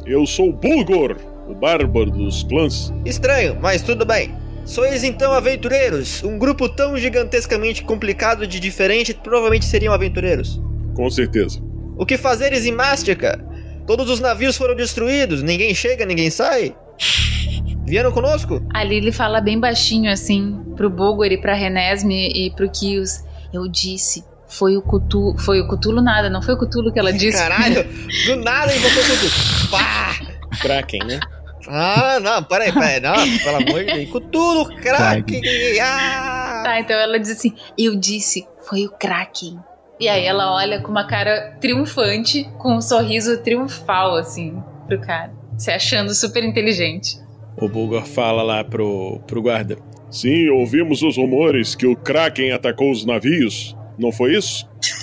[0.04, 1.16] Eu sou Bulgor,
[1.48, 2.92] o bárbaro dos clãs.
[3.06, 4.34] Estranho, mas tudo bem.
[4.66, 6.22] Sois então aventureiros?
[6.22, 10.60] Um grupo tão gigantescamente complicado de diferente, provavelmente seriam aventureiros.
[10.94, 11.58] Com certeza.
[11.96, 13.42] O que fazeres em Mástica?
[13.86, 16.74] Todos os navios foram destruídos, ninguém chega, ninguém sai.
[17.84, 18.64] Vieram conosco?
[18.72, 23.24] A Lily fala bem baixinho assim pro Bulgor e pra Renesme e pro Kios.
[23.52, 25.38] Eu disse, foi o Cutulo.
[25.38, 27.38] Foi o Cutulo nada, não foi o Cutulo que ela disse.
[27.38, 27.84] Caralho,
[28.26, 29.70] do nada invocou tudo.
[29.70, 30.14] Pá!
[30.60, 31.20] Kraken, né?
[31.68, 34.10] Ah, não, peraí, peraí, não, pelo amor de Deus.
[34.10, 35.40] Cutulo, craque,
[35.80, 36.62] ah!
[36.64, 39.58] Tá, então ela diz assim: Eu disse, foi o Kraken.
[39.98, 45.32] E aí ela olha com uma cara triunfante, com um sorriso triunfal, assim, pro cara.
[45.56, 47.18] Se achando super inteligente.
[47.56, 49.76] O Bulgor fala lá pro, pro guarda.
[50.10, 53.76] Sim, ouvimos os rumores que o Kraken atacou os navios.
[53.98, 54.68] Não foi isso?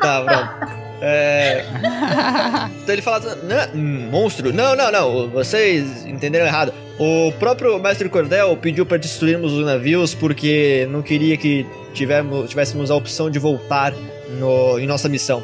[0.00, 0.78] Tá, pronto.
[1.00, 1.64] É...
[2.82, 6.72] Então ele fala, "Não, hum, monstro, não, não, não, vocês entenderam errado.
[6.98, 12.90] O próprio Mestre Cordel pediu para destruirmos os navios porque não queria que tivemos, tivéssemos
[12.90, 13.92] a opção de voltar
[14.38, 15.42] no, em nossa missão.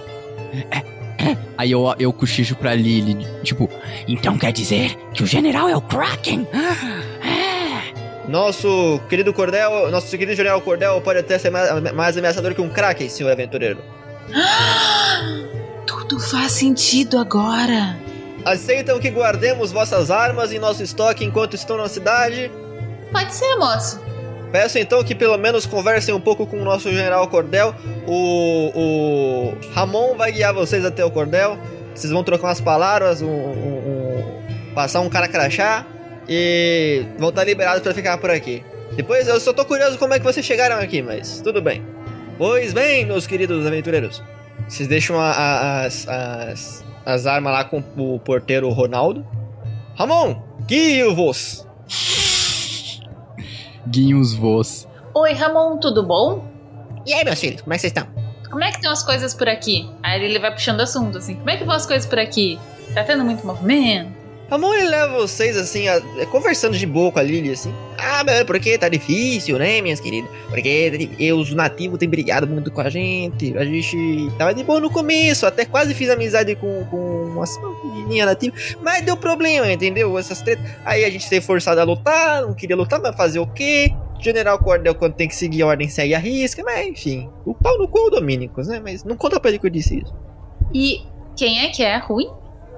[1.56, 3.68] Aí eu, eu cochicho pra Lily, tipo,
[4.08, 6.46] Então quer dizer que o general é o Kraken?
[8.28, 12.70] Nosso querido Cordel, nosso querido General Cordel pode até ser mais, mais ameaçador que um
[12.70, 13.78] Kraken, senhor aventureiro.
[15.86, 17.98] Tudo faz sentido agora.
[18.42, 22.50] Aceitam que guardemos vossas armas em nosso estoque enquanto estão na cidade?
[23.12, 24.00] Pode ser, moço.
[24.54, 27.74] Peço então que pelo menos conversem um pouco com o nosso General Cordel.
[28.06, 31.58] O, o Ramon vai guiar vocês até o Cordel.
[31.92, 33.78] Vocês vão trocar umas palavras, um, um-
[34.68, 35.84] um- passar um cara crachá
[36.28, 38.62] e vão estar liberados para ficar por aqui.
[38.94, 41.82] Depois eu só tô curioso como é que vocês chegaram aqui, mas tudo bem.
[42.38, 44.22] Pois bem, meus queridos aventureiros.
[44.68, 49.26] Vocês deixam a- a- as, as, as armas lá com o porteiro Ronaldo.
[49.96, 51.66] Ramon, guie-vos!
[53.86, 54.86] Guinhos voos.
[55.14, 56.44] Oi, Ramon, tudo bom?
[57.06, 58.06] E aí, meus filhos, como é que vocês estão?
[58.50, 59.90] Como é que estão as coisas por aqui?
[60.02, 61.34] Aí ele vai puxando assunto, assim.
[61.34, 62.58] Como é que vão as coisas por aqui?
[62.94, 64.13] Tá tendo muito movimento?
[64.54, 67.74] Ramon ele leva vocês assim, a- é, conversando de boa com a Lily, assim.
[67.98, 70.30] Ah, mas porque tá difícil, né, minhas queridas?
[70.48, 73.56] Porque tá eu, os nativos têm brigado muito com a gente.
[73.58, 77.44] A gente tava de boa no começo, até quase fiz amizade com, com uma
[77.84, 78.54] menininha nativa.
[78.80, 80.16] Mas deu problema, entendeu?
[80.18, 80.64] Essas tretas.
[80.84, 83.92] Aí a gente foi forçado a lutar, não queria lutar, mas fazer o quê?
[84.20, 87.28] General Cordel, quando tem que seguir a ordem, segue a risca, mas enfim.
[87.44, 88.80] O pau no cu é Domínicos, né?
[88.82, 90.14] Mas não conta pra ele que eu disse isso.
[90.72, 91.00] E
[91.36, 92.30] quem é que é ruim?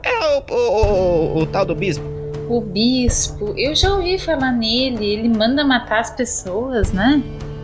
[0.07, 2.05] É o, o, o, o tal do bispo.
[2.49, 3.53] O bispo.
[3.57, 5.05] Eu já ouvi falar nele.
[5.05, 7.23] Ele manda matar as pessoas, né?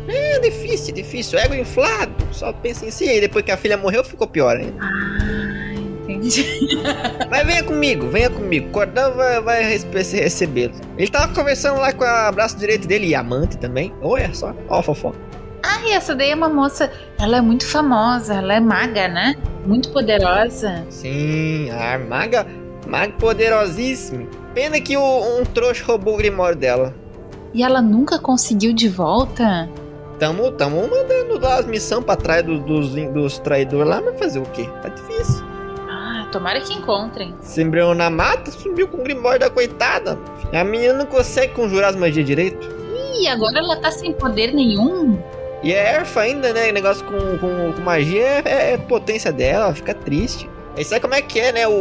[0.08, 1.38] É difícil, difícil.
[1.38, 3.04] Ego inflado, só pensa em si.
[3.04, 4.74] E depois que a filha morreu, ficou pior ainda.
[4.80, 5.72] Ah,
[6.02, 6.44] entendi.
[7.30, 8.68] Mas venha comigo, venha comigo.
[8.70, 10.74] Cordão vai, vai rece- recebê-lo.
[10.98, 13.94] Ele tava conversando lá com a braço direito dele e amante também.
[14.02, 15.16] Olha só, ó fofoca.
[15.64, 16.90] Ah, e essa daí é uma moça.
[17.20, 18.34] Ela é muito famosa.
[18.34, 19.34] Ela é maga, né?
[19.64, 20.84] Muito poderosa.
[20.90, 22.46] Sim, a maga,
[22.86, 24.26] maga poderosíssima.
[24.54, 26.94] Pena que o- um trouxa roubou o grimório dela.
[27.54, 29.68] E ela nunca conseguiu de volta?
[30.18, 34.38] Tamo, tamo mandando lá as missões pra trás dos, dos, dos traidores lá, mas fazer
[34.38, 34.68] o quê?
[34.82, 35.44] Tá difícil.
[35.88, 37.34] Ah, tomara que encontrem.
[37.40, 40.18] Se embrião na mata, subiu com o grimório da coitada.
[40.52, 42.68] A menina não consegue conjurar as magias direito.
[43.18, 45.18] Ih, agora ela tá sem poder nenhum?
[45.62, 46.72] E é erfa ainda, né?
[46.72, 50.48] Negócio com, com, com magia é, é potência dela, fica triste.
[50.76, 51.68] Aí sabe como é que é, né?
[51.68, 51.72] O,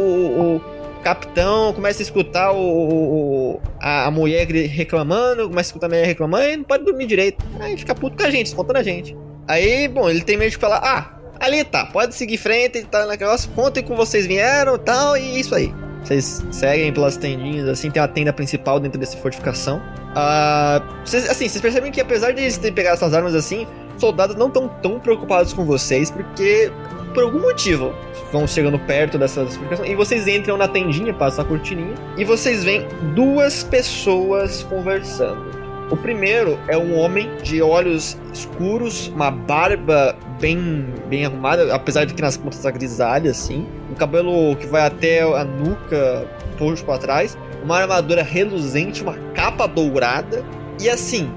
[0.56, 0.60] o
[1.02, 6.06] capitão começa a escutar o, o- a, a mulher reclamando, começa a escutar a mulher
[6.06, 7.44] reclamando e não pode dormir direito.
[7.58, 9.16] Aí fica puto com a gente, descontando a gente.
[9.48, 13.28] Aí, bom, ele tem medo de falar, ah, ali tá, pode seguir frente, tá naquele
[13.28, 15.74] negócio, contem como vocês vieram tal, e isso aí.
[16.02, 19.80] Vocês seguem pelas tendinhas, assim, tem uma tenda principal dentro dessa fortificação.
[20.14, 24.36] Ah, vocês, assim, vocês percebem que apesar de eles terem pegado essas armas assim, soldados
[24.36, 26.72] não estão tão preocupados com vocês, porque
[27.14, 27.94] por algum motivo
[28.32, 32.64] vão chegando perto dessas fortificações e vocês entram na tendinha, passam a cortininha, e vocês
[32.64, 35.62] veem duas pessoas conversando.
[35.90, 42.14] O primeiro é um homem de olhos escuros, uma barba bem, bem arrumada, apesar de
[42.14, 43.66] que nas pontas tá grisalha, assim.
[43.92, 46.26] Um cabelo que vai até a nuca,
[46.56, 47.36] puxo pra trás.
[47.62, 50.42] Uma armadura reluzente, uma capa dourada.
[50.80, 51.30] e assim,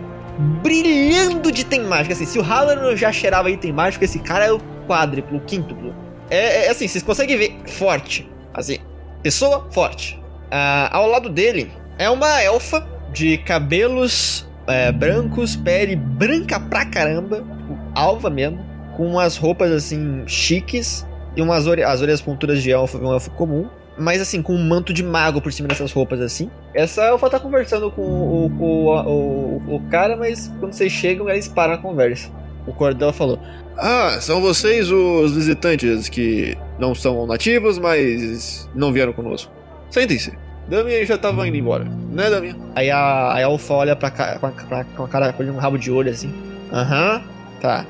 [0.64, 2.14] brilhando de item mágico.
[2.14, 5.94] Assim, se o Halloran já cheirava item mágico, esse cara é o quádruplo, o quíntuplo.
[6.30, 8.30] É, é assim, vocês conseguem ver forte.
[8.54, 8.78] Assim,
[9.22, 10.18] pessoa forte.
[10.50, 17.38] Ah, ao lado dele é uma elfa de cabelos é, brancos, pele branca pra caramba,
[17.38, 21.06] tipo, alva mesmo, com umas roupas assim chiques
[21.36, 23.68] e umas ore as orelhas ponturas de elfo, um elfo comum,
[23.98, 26.50] mas assim, com um manto de mago por cima dessas roupas assim.
[26.74, 31.48] Essa elfa tá conversando com o, o, o, o cara, mas quando vocês chegam, eles
[31.48, 32.30] param a conversa.
[32.68, 33.40] O Cordel falou:
[33.78, 39.52] Ah, são vocês os visitantes que não são nativos, mas não vieram conosco.
[39.90, 40.34] Sentem-se.
[40.68, 42.56] Damian já tava indo embora, né, Damian?
[42.76, 46.10] Aí a, a elfa olha pra, pra, com a cara com um rabo de olho
[46.10, 46.34] assim.
[46.74, 47.22] Aham,
[47.62, 47.86] tá.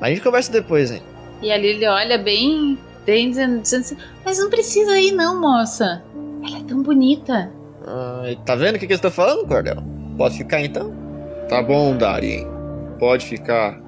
[0.00, 1.02] A gente conversa depois, hein?
[1.42, 6.02] E a Lily olha bem, bem dizendo, dizendo assim, mas não precisa ir não, moça.
[6.46, 7.52] Ela é tão bonita.
[7.86, 9.76] Ah, tá vendo o que, que você tá falando, Cordel?
[10.16, 10.94] Pode ficar então?
[11.48, 12.46] Tá bom, Darien.
[12.98, 13.80] Pode ficar.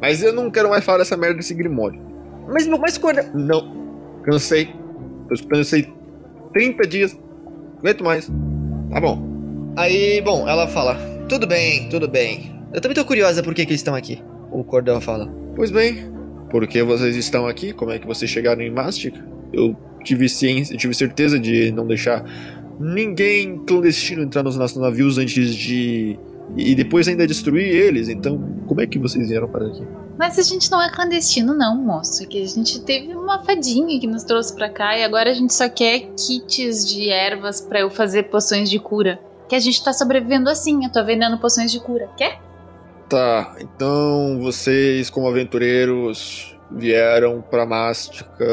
[0.00, 2.00] Mas eu não quero mais falar dessa merda desse Grimório.
[2.48, 3.24] Mas, mas Cordel.
[3.34, 3.74] Não.
[4.22, 4.74] Cansei.
[5.30, 5.92] Isso aí
[6.52, 7.18] 30 dias.
[7.78, 8.30] Aguento mais.
[8.90, 9.18] Tá bom.
[9.76, 10.96] Aí, bom, ela fala:
[11.28, 12.54] Tudo bem, tudo bem.
[12.72, 14.22] Eu também tô curiosa por que, que eles estão aqui.
[14.50, 16.10] O Cordel fala: Pois bem,
[16.54, 17.72] por que vocês estão aqui?
[17.72, 19.12] Como é que vocês chegaram em Mastic?
[19.52, 22.24] Eu tive ciência, tive certeza de não deixar
[22.78, 26.16] ninguém clandestino entrar nos nossos navios antes de.
[26.56, 28.08] E depois ainda destruir eles.
[28.08, 28.38] Então,
[28.68, 29.82] como é que vocês vieram para aqui?
[30.16, 32.24] Mas a gente não é clandestino não, moço.
[32.28, 35.52] Que a gente teve uma fadinha que nos trouxe pra cá e agora a gente
[35.52, 39.18] só quer kits de ervas pra eu fazer poções de cura.
[39.48, 42.08] Que a gente tá sobrevivendo assim, eu tô vendendo poções de cura.
[42.16, 42.38] Quer?
[43.08, 48.44] Tá, então vocês, como aventureiros, vieram pra Mástica.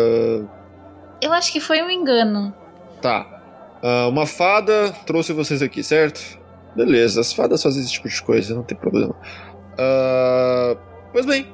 [1.21, 2.53] Eu acho que foi um engano.
[3.01, 3.41] Tá.
[3.81, 6.39] Ah, uma fada trouxe vocês aqui, certo?
[6.75, 9.15] Beleza, as fadas fazem esse tipo de coisa, não tem problema.
[9.77, 10.75] Ah,
[11.11, 11.47] pois bem,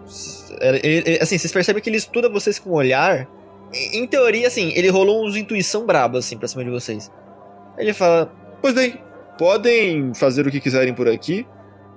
[0.60, 3.28] Ele- ele- assim, vocês percebem que ele estuda vocês com um olhar.
[3.74, 7.12] Em em teoria, assim, ele rolou uns intuição braba, assim, pra cima de vocês.
[7.78, 8.32] Ele fala:
[8.62, 9.00] pois bem,
[9.38, 11.46] podem fazer o que quiserem por aqui.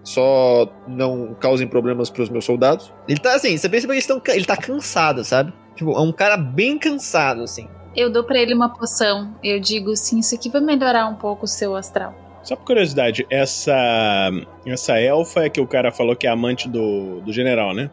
[0.03, 2.93] Só não causem problemas pros meus soldados.
[3.07, 5.53] Ele tá assim, você percebe que ca- ele tá cansado, sabe?
[5.77, 7.69] Tipo, é um cara bem cansado, assim.
[7.95, 9.35] Eu dou pra ele uma poção.
[9.43, 12.15] Eu digo sim, isso aqui vai melhorar um pouco o seu astral.
[12.43, 14.31] Só por curiosidade, essa
[14.65, 17.91] essa elfa é que o cara falou que é amante do, do general, né?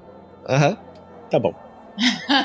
[0.47, 0.77] Aham.
[1.29, 1.53] Tá bom.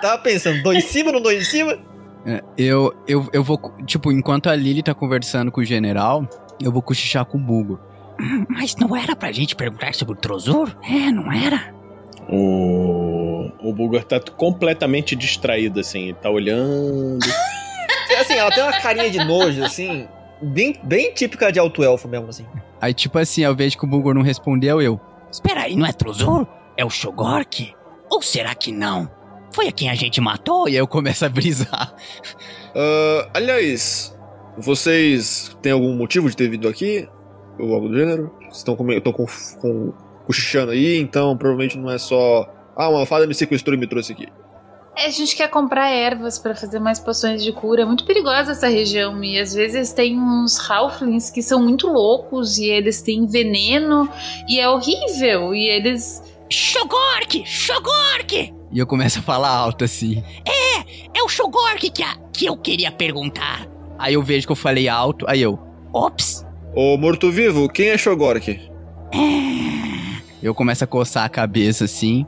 [0.00, 1.78] Tava pensando, dois em cima, não dois em cima?
[2.26, 3.58] É, eu, eu, eu vou.
[3.86, 6.26] Tipo, enquanto a Lily tá conversando com o general,
[6.60, 7.78] eu vou cochichar com o Bugo.
[8.48, 10.74] Mas não era pra gente perguntar sobre o Trozor?
[10.82, 11.74] É, não era?
[12.28, 17.18] O, o Bulgar tá completamente distraído, assim, ele tá olhando.
[18.20, 20.06] Assim, ela tem uma carinha de nojo, assim,
[20.42, 22.44] bem, bem típica de alto elfo mesmo, assim.
[22.78, 25.00] Aí, tipo assim, ao invés que o Bulgor não respondeu, eu.
[25.30, 26.46] Espera aí, não é Trozor?
[26.76, 27.74] É o Shogork?
[28.10, 29.10] Ou será que não?
[29.50, 30.68] Foi a quem a gente matou?
[30.68, 31.94] E aí eu começo a brisar.
[32.74, 34.14] Ah, aliás,
[34.58, 37.08] vocês têm algum motivo de ter vindo aqui?
[37.58, 38.30] Ou algo do gênero?
[38.42, 39.26] Vocês estão com, estão com,
[39.60, 39.92] com
[40.26, 42.48] cochichando aí, então provavelmente não é só.
[42.76, 44.26] Ah, uma fada me sequestrou e me trouxe aqui.
[44.96, 47.82] É, a gente quer comprar ervas pra fazer mais poções de cura.
[47.82, 52.58] É muito perigosa essa região e às vezes tem uns halflings que são muito loucos
[52.58, 54.06] e eles têm veneno
[54.48, 57.42] e é horrível e eles Shogork!
[57.46, 58.52] Shogork!
[58.70, 60.22] E eu começo a falar alto assim.
[61.14, 63.66] É o Shogork que, a- que eu queria perguntar.
[63.98, 65.58] Aí eu vejo que eu falei alto, aí eu.
[65.92, 66.41] Ops!
[66.74, 68.70] Ô morto-vivo, quem é Shogork?
[70.42, 72.26] Eu começo a coçar a cabeça assim.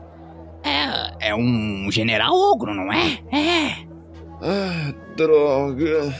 [0.63, 3.19] É, é um general ogro, não é?
[3.31, 3.85] É.
[4.41, 6.15] Ah, droga.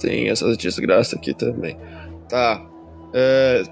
[0.00, 1.76] Tem essa desgraça aqui também.
[2.28, 2.60] Tá.
[3.14, 3.62] É,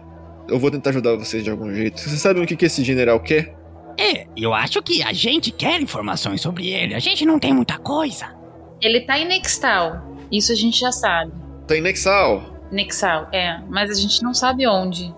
[0.48, 2.00] eu vou tentar ajudar vocês de algum jeito.
[2.00, 3.54] Vocês sabem o que, que esse general quer?
[3.98, 6.94] É, eu acho que a gente quer informações sobre ele.
[6.94, 8.34] A gente não tem muita coisa.
[8.80, 10.16] ele tá em Nextal.
[10.30, 11.32] Isso a gente já sabe.
[11.66, 12.51] Tá em Nexal.
[12.72, 15.14] Nexal, é, mas a gente não sabe onde.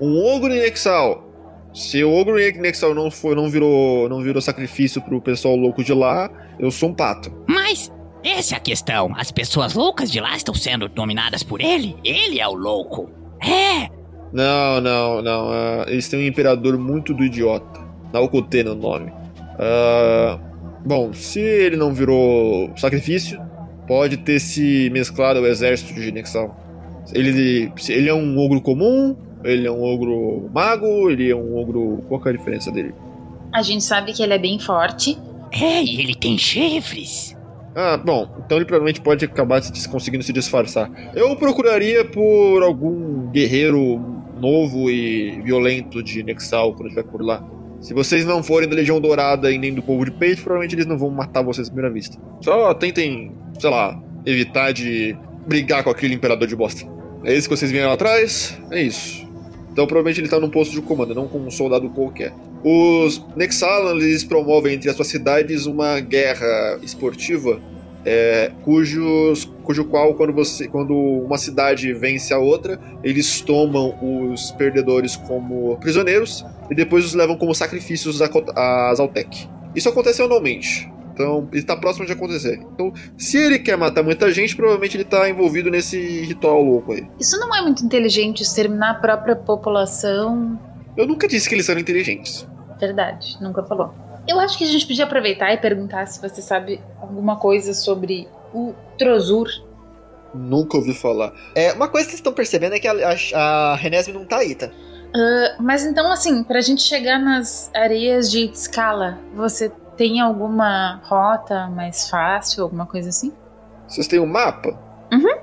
[0.00, 1.24] Um ogro em Nexal.
[1.74, 5.84] Se o ogro em Nexal não foi, não virou, não virou sacrifício pro pessoal louco
[5.84, 7.30] de lá, eu sou um pato.
[7.46, 7.92] Mas
[8.24, 9.12] essa é a questão.
[9.16, 11.96] As pessoas loucas de lá estão sendo dominadas por ele.
[12.02, 13.10] Ele é o louco.
[13.40, 13.88] É.
[14.32, 15.50] Não, não, não.
[15.50, 17.80] ah, eles têm um imperador muito do idiota.
[18.12, 19.12] Naokotê no nome.
[19.58, 20.38] Ah,
[20.84, 23.40] bom, se ele não virou sacrifício,
[23.86, 26.65] pode ter se mesclado ao exército de Nexal.
[27.12, 32.04] Ele, ele é um ogro comum, ele é um ogro mago, ele é um ogro.
[32.08, 32.94] Qual que é a diferença dele?
[33.52, 35.18] A gente sabe que ele é bem forte.
[35.52, 37.36] É, e ele tem chifres.
[37.74, 40.90] Ah, bom, então ele provavelmente pode acabar se conseguindo se disfarçar.
[41.14, 44.00] Eu procuraria por algum guerreiro
[44.40, 47.46] novo e violento de Nexal quando estiver por lá.
[47.80, 50.86] Se vocês não forem da Legião Dourada e nem do povo de peito, provavelmente eles
[50.86, 52.18] não vão matar vocês à primeira vista.
[52.40, 55.14] Só tentem, sei lá, evitar de
[55.46, 56.95] brigar com aquele imperador de bosta.
[57.26, 58.56] É isso que vocês vieram atrás?
[58.70, 59.26] É isso.
[59.72, 62.32] Então provavelmente ele tá num posto de comando, não como um soldado qualquer.
[62.62, 67.60] Os Nexalan, eles promovem entre as suas cidades uma guerra esportiva,
[68.04, 73.98] é, cujos, cujo qual, quando, você, quando uma cidade vence a outra, eles tomam
[74.32, 79.48] os perdedores como prisioneiros e depois os levam como sacrifícios a, Kot- a Zaltec.
[79.74, 80.88] Isso acontece anualmente.
[81.16, 82.60] Então, ele tá próximo de acontecer.
[82.74, 87.08] Então, se ele quer matar muita gente, provavelmente ele tá envolvido nesse ritual louco aí.
[87.18, 90.60] Isso não é muito inteligente, exterminar a própria população.
[90.94, 92.46] Eu nunca disse que eles eram inteligentes.
[92.78, 93.94] Verdade, nunca falou.
[94.28, 98.28] Eu acho que a gente podia aproveitar e perguntar se você sabe alguma coisa sobre
[98.52, 99.48] o Trozur.
[100.34, 101.32] Nunca ouvi falar.
[101.54, 104.36] É, uma coisa que vocês estão percebendo é que a, a, a Renesme não tá
[104.36, 104.70] aí, tá?
[105.14, 111.68] Ah, mas então, assim, pra gente chegar nas areias de escala, você tem alguma rota
[111.68, 113.32] mais fácil, alguma coisa assim?
[113.88, 114.78] Vocês têm um mapa?
[115.12, 115.36] Uhum.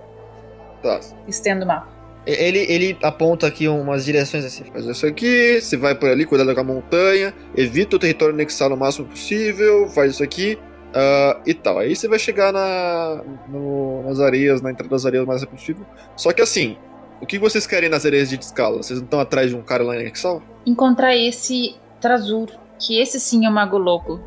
[0.82, 0.99] Tá.
[1.28, 1.88] Estendo o mapa.
[2.26, 4.64] Ele, ele aponta aqui umas direções assim.
[4.66, 8.74] Faz isso aqui, você vai por ali, cuidado com a montanha, evita o território anexado
[8.74, 10.58] o máximo possível, faz isso aqui
[10.93, 11.80] ah, e tal.
[11.80, 15.58] Aí você vai chegar na, no- nas areias, na entrada das areias o mais rápido
[15.58, 15.86] possível.
[16.16, 16.78] Só que assim,
[17.22, 18.78] o que vocês querem nas areias de escala?
[18.78, 20.41] Vocês não estão atrás de um cara lá em Exal?
[20.66, 22.47] Encontrar esse Trazur,
[22.80, 24.22] que esse sim é um mago louco.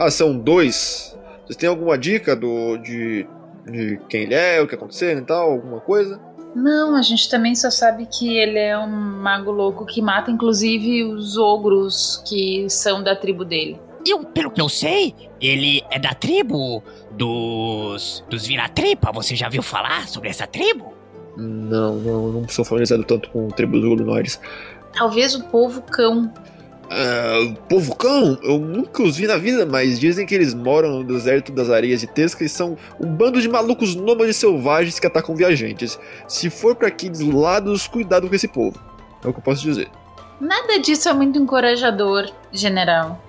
[0.00, 1.14] Ah, são dois.
[1.44, 3.26] Vocês têm alguma dica do de,
[3.70, 6.18] de quem ele é, o que aconteceu e tal, alguma coisa?
[6.56, 11.04] Não, a gente também só sabe que ele é um mago louco que mata inclusive
[11.04, 13.78] os ogros que são da tribo dele.
[14.06, 18.24] Eu, pelo que eu sei, ele é da tribo dos.
[18.30, 19.12] dos Viratripa.
[19.12, 20.94] Você já viu falar sobre essa tribo?
[21.36, 24.40] Não, não, não sou familiarizado tanto com tribos humanoides.
[24.94, 26.32] Talvez o povo cão.
[26.92, 31.04] Ah, povo cão, eu nunca os vi na vida, mas dizem que eles moram no
[31.04, 35.36] deserto das areias de Tesca e são um bando de malucos nômades selvagens que atacam
[35.36, 35.98] viajantes.
[36.26, 38.76] Se for para aqueles lados, cuidado com esse povo.
[39.24, 39.88] É o que eu posso dizer.
[40.40, 43.22] Nada disso é muito encorajador, general.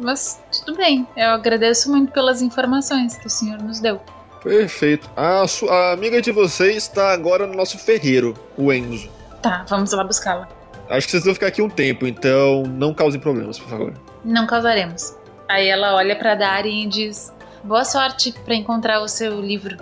[0.00, 4.00] Mas tudo bem, eu agradeço muito pelas informações que o senhor nos deu.
[4.44, 5.10] Perfeito.
[5.16, 9.08] A, su- a amiga de vocês está agora no nosso ferreiro, o Enzo.
[9.42, 10.48] Tá, vamos lá buscá-la.
[10.88, 13.92] Acho que vocês vão ficar aqui um tempo, então não causem problemas, por favor.
[14.24, 15.14] Não causaremos.
[15.48, 17.32] Aí ela olha pra Dari e diz:
[17.62, 19.76] Boa sorte pra encontrar o seu livro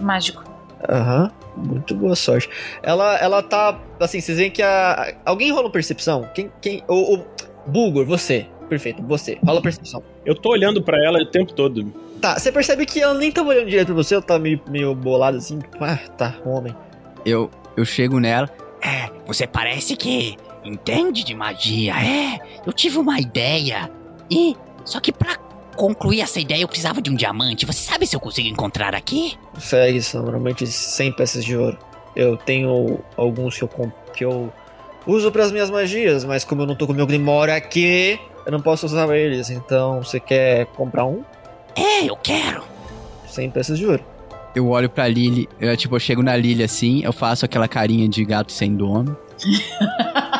[0.00, 0.44] mágico.
[0.88, 2.48] Aham, muito boa sorte.
[2.82, 3.78] Ela, ela tá.
[3.98, 5.14] Assim, vocês veem que a.
[5.24, 6.28] Alguém rola percepção?
[6.34, 6.50] Quem.
[6.60, 7.24] quem o, o
[7.66, 8.46] Bulgor, você.
[8.68, 9.38] Perfeito, você.
[9.44, 10.02] Rola percepção.
[10.24, 11.92] Eu tô olhando pra ela o tempo todo.
[12.20, 14.94] Tá, você percebe que ela nem tá olhando direito pra você, ela tá meio, meio
[14.94, 15.58] bolada assim.
[15.58, 16.74] tipo, Ah, tá, homem.
[17.24, 18.48] Eu, eu chego nela.
[18.82, 21.94] É, você parece que entende de magia.
[21.94, 23.90] É, eu tive uma ideia.
[24.30, 24.56] E.
[24.84, 25.36] Só que pra
[25.76, 27.64] concluir essa ideia eu precisava de um diamante.
[27.66, 29.38] Você sabe se eu consigo encontrar aqui?
[29.58, 31.78] Segue, são normalmente 100 peças de ouro.
[32.14, 34.52] Eu tenho alguns que eu, que eu
[35.06, 38.52] uso pras minhas magias, mas como eu não tô com o meu Grimório aqui, eu
[38.52, 39.50] não posso usar eles.
[39.50, 41.22] Então, você quer comprar um?
[41.76, 42.62] É, eu quero.
[43.26, 44.04] 100 peças de ouro.
[44.54, 48.08] Eu olho pra Lily, eu, tipo, eu chego na Lily assim, eu faço aquela carinha
[48.08, 49.16] de gato sem dono.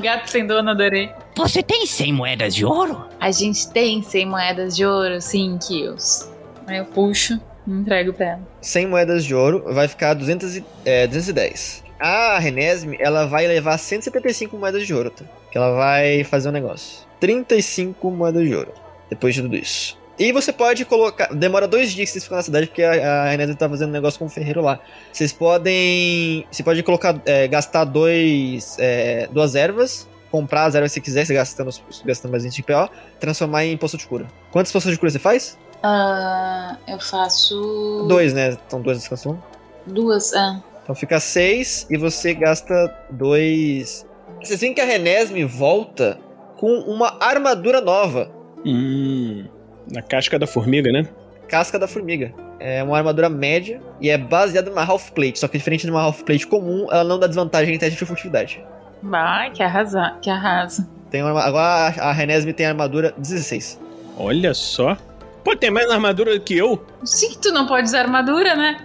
[0.00, 1.10] Gato sem dono, adorei.
[1.36, 3.04] Você tem 100 moedas de ouro?
[3.20, 6.28] A gente tem 100 moedas de ouro, sim, Kills.
[6.66, 8.48] Aí eu puxo e entrego pra ela.
[8.60, 11.84] 100 moedas de ouro, vai ficar 200 e, é, 210.
[11.98, 15.24] A Renesme, ela vai levar 175 moedas de ouro, tá?
[15.50, 17.06] Que ela vai fazer um negócio.
[17.20, 18.72] 35 moedas de ouro,
[19.08, 19.96] depois de tudo isso.
[20.18, 21.34] E você pode colocar.
[21.34, 23.92] Demora dois dias que vocês ficam na cidade, porque a, a Renesme tá fazendo um
[23.92, 24.78] negócio com o ferreiro lá.
[25.12, 26.46] Vocês podem.
[26.50, 27.20] Você pode colocar.
[27.26, 28.76] é, gastar dois.
[28.78, 30.08] é, duas ervas.
[30.30, 31.70] Comprar as ervas se quiser, você gastando,
[32.04, 32.90] gastando mais 20 PO.
[33.20, 34.26] Transformar em poção de cura.
[34.50, 35.56] Quantas poções de cura você faz?
[35.82, 38.06] Ah, eu faço.
[38.08, 38.56] Dois, né?
[38.66, 39.40] Então dois descansam.
[39.86, 40.62] Duas, ah.
[40.82, 44.06] Então fica 6 e você gasta 2.
[44.42, 46.18] Vocês veem que a Renesme volta
[46.56, 48.30] com uma armadura nova.
[48.64, 49.46] Hum.
[49.90, 51.06] Na casca da formiga, né?
[51.48, 52.32] Casca da formiga.
[52.58, 55.38] É uma armadura média e é baseada numa half plate.
[55.38, 58.04] Só que diferente de uma half plate comum, ela não dá desvantagem em teste de
[58.06, 58.64] furtividade.
[59.02, 60.88] Vai, que arrasa, que arrasa.
[61.10, 63.80] Tem uma, agora a Renesme tem a armadura 16.
[64.16, 64.96] Olha só.
[65.44, 66.84] Pô, tem mais armadura que eu.
[67.04, 68.80] Sim, tu não pode usar armadura, né?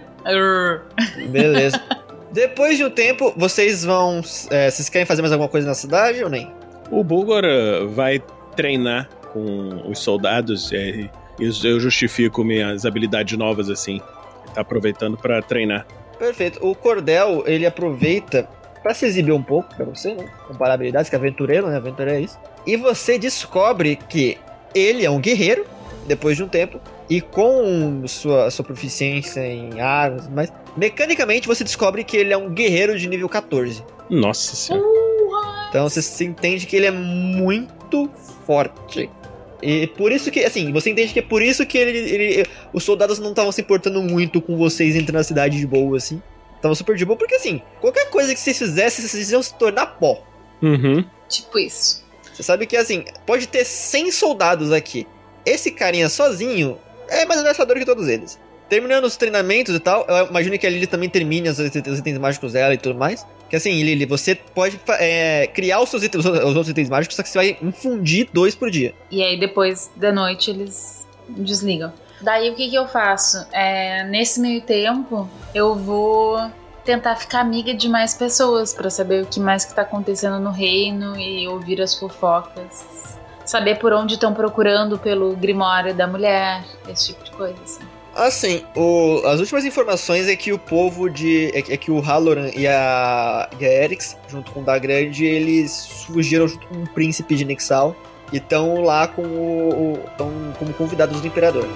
[1.30, 1.80] Beleza.
[2.30, 4.20] Depois de um tempo, vocês vão.
[4.50, 6.52] é, vocês querem fazer mais alguma coisa na cidade ou nem?
[6.90, 8.22] O Bulgor eh, vai
[8.54, 10.70] treinar com os soldados
[11.38, 14.00] Isso eu justifico minhas habilidades novas assim.
[14.54, 15.86] Tá aproveitando pra treinar.
[16.18, 16.58] Perfeito.
[16.64, 18.48] O Cordel, ele aproveita
[18.82, 20.28] pra se exibir um pouco pra você, né?
[20.46, 21.76] Comparar habilidades, que é aventureiro, né?
[21.76, 22.38] Aventureiro é isso.
[22.66, 24.38] E você descobre que
[24.74, 25.64] ele é um guerreiro,
[26.06, 32.04] depois de um tempo, e com sua, sua proficiência em armas, mas mecanicamente você descobre
[32.04, 33.82] que ele é um guerreiro de nível 14.
[34.08, 34.84] Nossa senhora.
[35.68, 38.10] Então você se entende que ele é muito
[38.44, 39.08] forte.
[39.62, 42.82] E por isso que, assim, você entende que é por isso que ele, ele- os
[42.84, 46.22] soldados não estavam se importando muito com vocês entrando na cidade de boa, assim.
[46.56, 49.86] Estavam super de boa, porque assim, qualquer coisa que vocês fizessem, vocês iam se tornar
[49.98, 50.22] pó.
[50.62, 51.04] Uhum.
[51.28, 52.04] Tipo isso.
[52.32, 55.06] Você sabe que, assim, pode ter 100 soldados aqui.
[55.44, 58.38] Esse carinha sozinho é mais ameaçador que todos eles.
[58.68, 62.18] Terminando os treinamentos e tal, eu imagino que a Lily também termine os, os itens
[62.18, 63.26] mágicos dela e tudo mais.
[63.50, 67.22] Que assim, Lily, você pode é, criar os seus itens, os outros itens mágicos, só
[67.22, 68.94] que você vai infundir dois por dia.
[69.10, 71.92] E aí depois da noite eles desligam.
[72.20, 73.44] Daí o que, que eu faço?
[73.52, 76.38] É, nesse meio tempo, eu vou
[76.84, 80.50] tentar ficar amiga de mais pessoas pra saber o que mais que tá acontecendo no
[80.50, 83.18] reino e ouvir as fofocas.
[83.44, 87.82] Saber por onde estão procurando pelo Grimório da mulher, esse tipo de coisa, assim.
[88.14, 91.50] Assim, o- as últimas informações é que o povo de.
[91.54, 93.68] É, que- é que o Halloran e a, e a
[94.28, 97.94] junto com o da Grande, eles fugiram junto com o príncipe de Nixal
[98.32, 99.98] e estão lá com o.
[100.10, 101.66] estão como convidados do Imperador.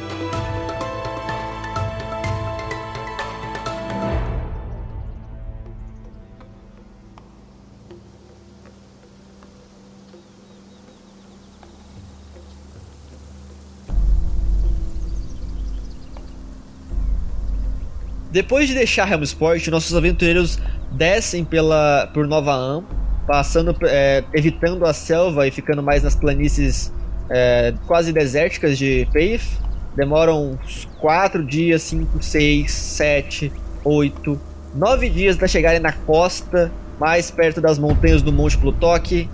[18.34, 20.58] Depois de deixar Helmsport, nossos aventureiros
[20.90, 22.84] descem pela por Nova Am,
[23.28, 26.92] passando é, evitando a selva e ficando mais nas planícies
[27.30, 29.56] é, quase desérticas de Peif.
[29.94, 33.52] Demoram uns 4 dias, 5, 6, 7,
[33.84, 34.40] 8,
[34.74, 39.28] 9 dias para chegarem na costa, mais perto das montanhas do Monte Plutoque,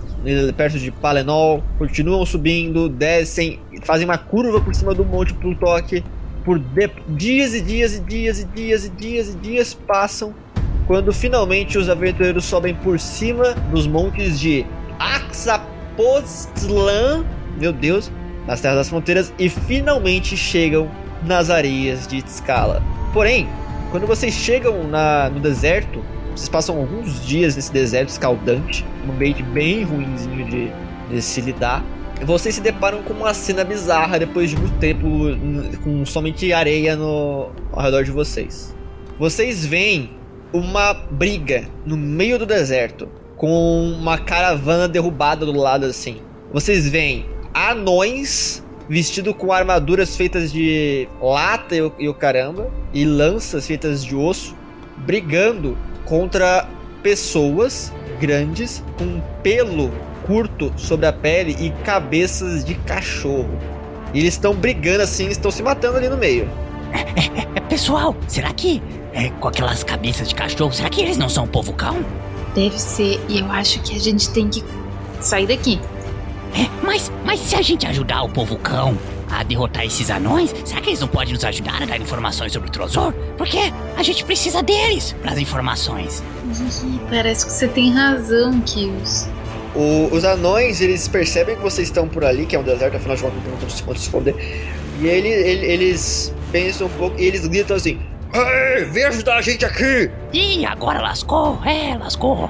[0.55, 1.63] perto de Palenol.
[1.79, 6.03] Continuam subindo, descem, fazem uma curva por cima do Monte Plutoque
[6.43, 10.33] por de- dias e dias e dias e dias e dias e dias passam
[10.87, 14.65] quando finalmente os aventureiros sobem por cima dos montes de
[15.97, 17.23] Axapostlan,
[17.59, 18.11] meu Deus,
[18.47, 20.89] nas terras das fronteiras e finalmente chegam
[21.23, 22.81] nas areias de Tscala.
[23.13, 23.47] Porém,
[23.91, 26.01] quando vocês chegam na- no deserto,
[26.35, 30.71] vocês passam alguns dias nesse deserto escaldante, um ambiente bem ruinzinho de,
[31.09, 31.83] de se lidar.
[32.25, 35.07] Vocês se deparam com uma cena bizarra depois de muito tempo
[35.83, 38.75] com somente areia no, ao redor de vocês.
[39.17, 40.11] Vocês veem
[40.53, 46.21] uma briga no meio do deserto com uma caravana derrubada do lado assim.
[46.53, 53.03] Vocês veem anões vestidos com armaduras feitas de lata e o, e o caramba e
[53.03, 54.55] lanças feitas de osso
[54.97, 56.67] brigando contra
[57.01, 59.89] pessoas grandes com pelo
[60.31, 63.49] curto sobre a pele e cabeças de cachorro.
[64.13, 66.49] E eles estão brigando assim, estão se matando ali no meio.
[67.53, 71.43] É, pessoal, será que é, com aquelas cabeças de cachorro, será que eles não são
[71.43, 71.97] um povo cão?
[72.55, 74.63] Deve ser, e eu acho que a gente tem que
[75.19, 75.81] sair daqui.
[76.53, 78.97] É, mas, mas se a gente ajudar o povo cão
[79.29, 82.69] a derrotar esses anões, será que eles não podem nos ajudar a dar informações sobre
[82.69, 83.13] o Trozor?
[83.37, 83.59] Porque
[83.97, 86.23] a gente precisa deles para as informações.
[86.85, 89.29] Ih, parece que você tem razão, Kills.
[89.75, 93.15] O- os anões, eles percebem que vocês estão por ali, que é um deserto, afinal
[93.15, 94.35] de contas não tem onde se esconder.
[94.99, 97.99] E ele, ele- eles pensam um pouco e eles gritam assim:
[98.33, 100.11] Ei, vem ajudar a gente aqui!
[100.33, 102.49] Ih, agora lascou, é, lascou.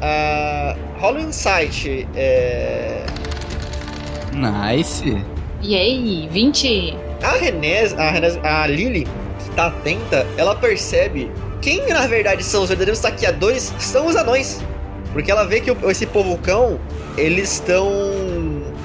[0.00, 2.06] Ah, rola um insight.
[2.16, 3.04] É...
[4.32, 5.16] Nice.
[5.62, 6.96] E aí, 20?
[7.22, 9.06] A René, a, René, a Lily,
[9.38, 11.30] que tá atenta, ela percebe
[11.62, 14.60] quem na verdade são os verdadeiros saqueadores são os anões.
[15.14, 16.78] Porque ela vê que esse povo cão,
[17.16, 17.88] eles estão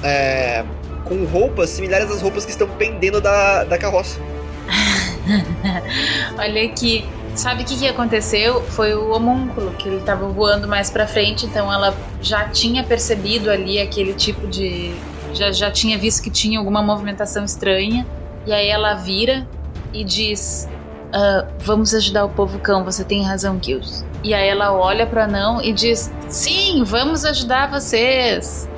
[0.02, 0.64] é,
[1.04, 4.18] com roupas similares às roupas que estão pendendo da, da carroça.
[6.38, 7.04] Olha aqui.
[7.34, 8.62] Sabe o que, que aconteceu?
[8.62, 13.50] Foi o homúnculo, que ele tava voando mais pra frente, então ela já tinha percebido
[13.50, 14.94] ali aquele tipo de.
[15.32, 18.06] Já, já tinha visto que tinha alguma movimentação estranha.
[18.46, 19.46] E aí ela vira
[19.92, 20.68] e diz:
[21.12, 24.04] "Ah, Vamos ajudar o povo cão, você tem razão, Kills.
[24.22, 28.68] E aí ela olha pro anão e diz: Sim, vamos ajudar vocês.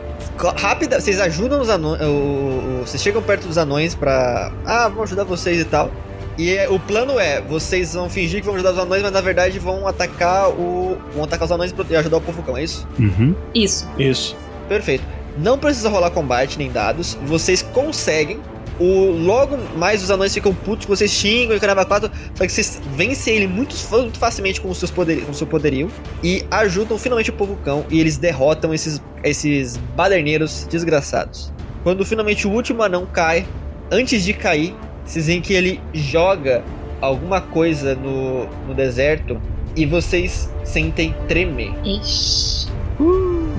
[0.56, 2.00] Rápida, vocês ajudam os anões.
[2.00, 4.50] O, o- vocês chegam perto dos anões pra.
[4.64, 5.90] Ah, vamos ajudar vocês e tal.
[6.38, 9.20] E é- o plano é, vocês vão fingir que vão ajudar os anões, mas na
[9.20, 10.96] verdade vão atacar o.
[11.14, 12.86] vão atacar os anões e e ajudar o povo cão, é isso?
[12.98, 13.34] Uhum.
[13.54, 13.86] Isso.
[13.98, 14.34] Isso.
[14.68, 15.04] Perfeito.
[15.38, 17.16] Não precisa rolar combate nem dados.
[17.24, 18.40] Vocês conseguem
[18.82, 22.82] O, logo mais os anões ficam putos, vocês xingam e caramba 4, só que vocês
[22.96, 25.88] vencem ele muito, muito facilmente com, os seus poder, com o seu poderio
[26.20, 31.52] e ajudam finalmente o povo cão e eles derrotam esses, esses baderneiros desgraçados.
[31.84, 33.46] Quando finalmente o último anão cai,
[33.88, 34.74] antes de cair,
[35.04, 36.64] vocês veem que ele joga
[37.00, 39.40] alguma coisa no, no deserto
[39.76, 41.72] e vocês sentem tremer.
[41.84, 42.66] Ixi.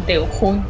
[0.06, 0.62] Deu ruim.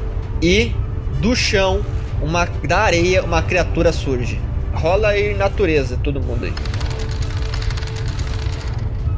[0.44, 0.72] E
[1.20, 1.84] do chão,
[2.24, 4.40] uma da areia, uma criatura surge.
[4.74, 6.54] Rola aí natureza, todo mundo aí.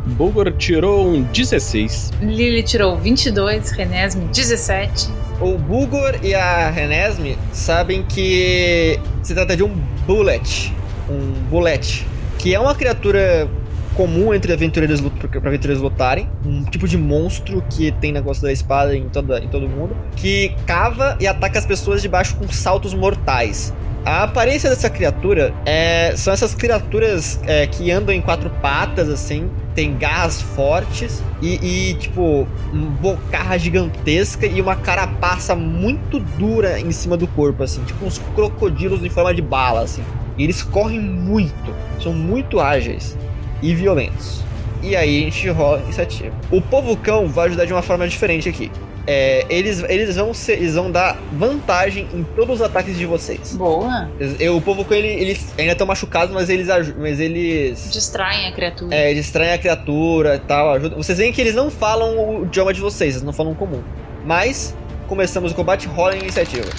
[0.05, 2.11] Bulgor tirou um 16.
[2.21, 5.09] Lily tirou 22, Renesme 17.
[5.41, 9.73] O Bulgor e a Renesme sabem que se trata de um
[10.05, 10.73] bullet,
[11.09, 12.05] um bullet,
[12.37, 13.49] que é uma criatura
[13.95, 18.95] comum entre aventureiros para aventureiros lutarem, um tipo de monstro que tem negócio da espada
[18.95, 22.93] em, toda, em todo mundo, que cava e ataca as pessoas de baixo com saltos
[22.93, 23.73] mortais.
[24.05, 29.49] A aparência dessa criatura é, são essas criaturas é, que andam em quatro patas, assim,
[29.73, 36.91] tem garras fortes e, e, tipo, uma bocarra gigantesca e uma carapaça muito dura em
[36.91, 40.03] cima do corpo, assim, tipo uns crocodilos em forma de bala, assim.
[40.37, 43.17] E eles correm muito, são muito ágeis
[43.65, 44.43] e violentos.
[44.83, 46.31] E aí a gente rola iniciativa.
[46.51, 48.71] O povo cão vai ajudar de uma forma diferente aqui.
[49.07, 53.55] É, eles, eles, vão ser, eles vão dar vantagem em todos os ataques de vocês.
[53.55, 54.09] Boa.
[54.39, 57.91] Eu, o povo cão, ele, eles ainda estão machucados, mas eles, mas eles.
[57.91, 58.95] Distraem a criatura.
[58.95, 60.73] É, distraem a criatura e tal.
[60.73, 60.97] Ajudam.
[60.97, 63.81] Vocês veem que eles não falam o idioma de vocês, eles não falam comum.
[64.23, 64.75] Mas,
[65.07, 66.69] começamos o combate, rola a iniciativa.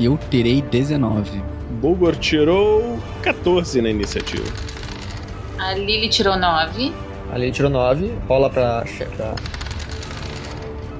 [0.00, 1.42] Eu terei 19.
[1.80, 4.77] Bulgor tirou 14 na iniciativa.
[5.58, 6.92] A Lily tirou 9.
[7.32, 8.84] A Lily tirou 9, rola pra.
[9.16, 9.34] pra...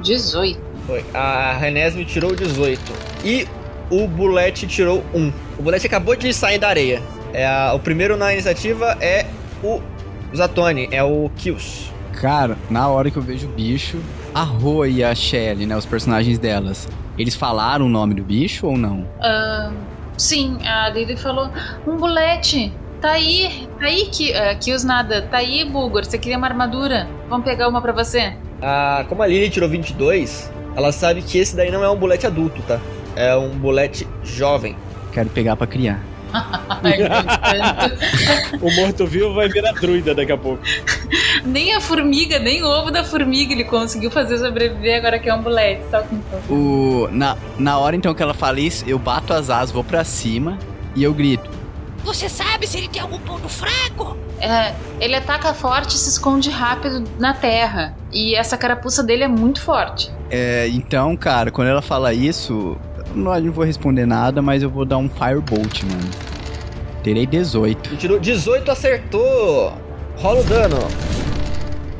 [0.03, 0.61] 18.
[0.87, 1.05] Foi.
[1.15, 2.81] A Renesme tirou 18.
[3.25, 3.47] E
[3.91, 5.33] o Bullet tirou 1.
[5.59, 7.03] O Bullet acabou de sair da areia.
[7.33, 9.27] É a, o primeiro na iniciativa é
[9.63, 9.81] o
[10.35, 11.91] Zatoni, é o Kills.
[12.13, 14.01] Cara, na hora que eu vejo o bicho,
[14.35, 18.67] a Roa e a Shelly, né, os personagens delas, eles falaram o nome do bicho
[18.67, 19.01] ou não?
[19.01, 19.73] Uh,
[20.17, 21.51] sim, a Lily falou:
[21.87, 22.73] um bulete.
[23.01, 25.22] Tá aí, tá aí, que, uh, Kills nada.
[25.22, 26.05] Tá aí, Bulgor.
[26.05, 27.09] Você queria uma armadura?
[27.28, 28.34] Vamos pegar uma pra você?
[28.61, 32.26] Ah, como a Lily tirou 22, ela sabe que esse daí não é um bulete
[32.26, 32.80] adulto, tá?
[33.14, 34.76] É um bulete jovem.
[35.12, 36.01] Quero pegar pra criar.
[38.61, 40.62] o morto-vivo vai virar druida daqui a pouco.
[41.44, 45.34] Nem a formiga, nem o ovo da formiga ele conseguiu fazer sobreviver, agora que é
[45.34, 46.20] um bulete, só com
[46.53, 50.05] o na, na hora então que ela fala isso, eu bato as asas, vou pra
[50.05, 50.59] cima
[50.94, 51.58] e eu grito.
[52.09, 54.17] Você sabe se ele tem algum ponto fraco?
[54.41, 57.95] É, ele ataca forte e se esconde rápido na terra.
[58.11, 60.11] E essa carapuça dele é muito forte.
[60.31, 62.79] É, então, cara, quando ela fala isso,
[63.15, 66.11] não, não vou responder nada, mas eu vou dar um Firebolt, mano.
[67.03, 67.97] Terei 18.
[67.99, 69.75] tirou 18, acertou!
[70.17, 70.79] Rola o dano.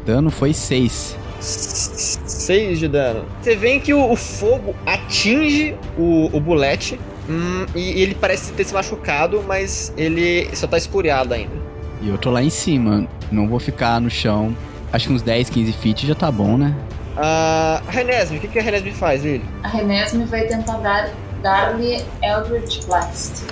[0.07, 1.19] Dano foi 6.
[1.39, 3.27] 6 de dano.
[3.43, 6.99] Você vê que o, o fogo atinge o, o bulete
[7.29, 11.55] hum, e ele parece ter se machucado, mas ele só tá escuriado ainda.
[12.01, 14.57] E eu tô lá em cima, não vou ficar no chão.
[14.93, 16.75] Acho que uns 10, 15 feet já tá bom, né?
[17.17, 19.45] A uh, Renesme, o que, que a Renesme faz, ele?
[19.63, 21.11] A Renesme vai tentar dar,
[21.43, 23.45] dar-lhe Eldritch Blast.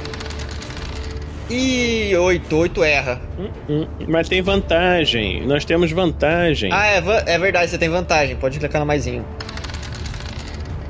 [1.51, 3.21] E 8, 8 erra.
[3.39, 5.47] Hum, hum, mas tem vantagem.
[5.47, 6.73] Nós temos vantagem.
[6.73, 8.37] Ah, é, é verdade, você tem vantagem.
[8.37, 9.25] Pode clicar no maisinho.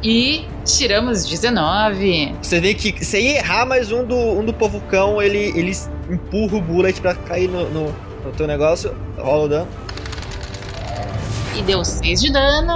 [0.09, 2.32] E tiramos 19.
[2.40, 5.72] Você vê que se errar mais um do, um do povo cão, ele, ele
[6.09, 7.86] empurra o bullet pra cair no, no,
[8.24, 8.94] no teu negócio.
[9.18, 9.68] Rola o dano.
[11.59, 12.72] E deu 6 de dano.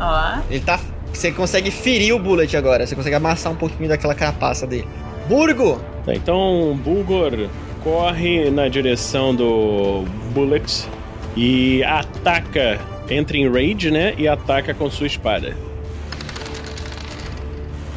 [0.00, 0.38] Ó.
[0.48, 0.80] Ele tá.
[1.12, 2.86] Você consegue ferir o bullet agora.
[2.86, 4.88] Você consegue amassar um pouquinho daquela carapaça dele.
[5.28, 5.78] Burgo!
[6.06, 7.50] Tá, então Bulgor
[7.84, 10.88] corre na direção do Bullet
[11.36, 12.80] e ataca.
[13.10, 14.14] Entra em rage, né?
[14.16, 15.54] E ataca com sua espada.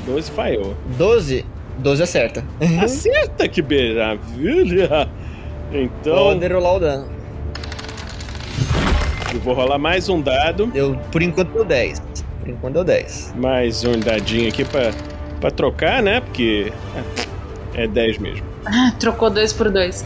[0.06, 0.76] 12 falhou.
[0.98, 1.46] 12?
[1.80, 2.44] 12 acerta.
[2.82, 5.10] Acerta, que maravilha!
[5.72, 6.16] Então.
[6.16, 7.08] Pode rolar o dano.
[9.34, 10.72] Eu vou rolar mais um dado.
[10.76, 12.00] Eu, por enquanto deu 10.
[12.42, 13.34] Por enquanto deu 10.
[13.38, 14.92] Mais um dadinho aqui pra,
[15.42, 16.22] pra trocar, né?
[16.22, 16.72] Porque
[17.74, 18.46] é 10 mesmo.
[18.66, 20.06] Ah, trocou 2 por 2.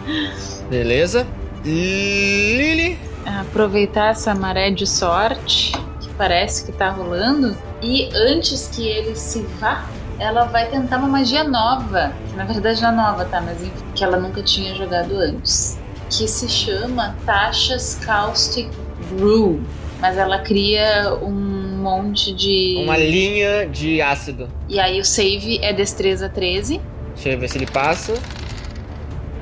[0.70, 1.26] Beleza.
[1.64, 2.98] Lily.
[3.26, 7.54] Aproveitar essa maré de sorte que parece que tá rolando.
[7.84, 9.86] E antes que ele se vá,
[10.18, 12.14] ela vai tentar uma magia nova.
[12.30, 13.42] Que na verdade não é nova, tá?
[13.42, 15.78] Mas enfim, que ela nunca tinha jogado antes
[16.10, 18.68] que se chama Tasha's Caustic
[19.10, 19.60] Brew.
[20.00, 22.82] Mas ela cria um monte de.
[22.82, 24.48] Uma linha de ácido.
[24.68, 26.80] E aí o save é destreza 13.
[27.14, 28.14] Deixa eu ver se ele passa.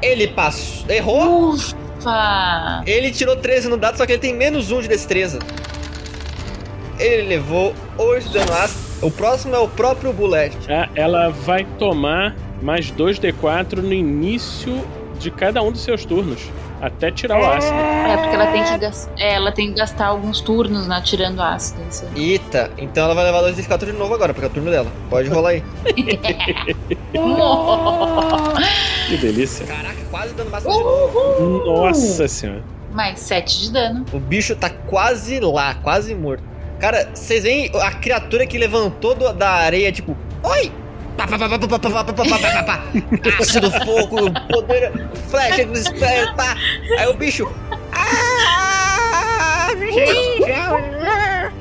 [0.01, 0.89] Ele passou.
[0.89, 1.51] Errou?
[1.51, 2.83] Ufa!
[2.87, 5.39] Ele tirou 13 no dado, só que ele tem menos 1 de destreza.
[6.99, 8.81] Ele levou 8 de dano ácido.
[9.07, 10.57] O próximo é o próprio Bullet.
[10.71, 14.81] Ah, Ela vai tomar mais 2d4 no início
[15.19, 16.41] de cada um dos seus turnos.
[16.81, 17.75] Até tirar o ácido.
[17.77, 21.41] É, porque ela tem que, gas- é, ela tem que gastar alguns turnos né, tirando
[21.41, 21.81] ácido.
[21.89, 22.31] Isso aí.
[22.33, 24.69] Eita, então ela vai levar 2 de 4 de novo agora, porque é o turno
[24.71, 24.91] dela.
[25.09, 25.63] Pode rolar aí.
[29.09, 29.67] Que delícia.
[29.67, 31.65] Caraca, quase dando máximo de novo.
[31.67, 32.63] Nossa senhora.
[32.93, 34.05] Mais 7 de dano.
[34.13, 36.43] O bicho tá quase lá, quase morto.
[36.83, 40.73] Cara, vocês veem a criatura que levantou do, da areia, tipo, oi!
[43.39, 44.17] Ácido, fogo,
[44.51, 44.91] poder,
[45.31, 45.65] flecha,
[46.37, 46.57] pá.
[46.99, 47.49] Aí o bicho.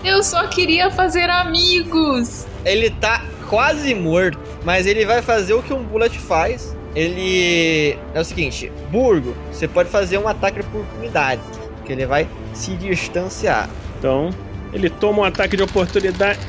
[0.04, 2.48] Eu só queria fazer amigos.
[2.66, 6.76] Ele tá quase morto, mas ele vai fazer o que um bullet faz.
[6.96, 11.44] Ele é o seguinte, Burgo, você pode fazer um ataque por unidade,
[11.86, 13.70] que ele vai se distanciar.
[14.00, 14.32] Então,
[14.74, 16.40] ele toma um ataque de oportunidade.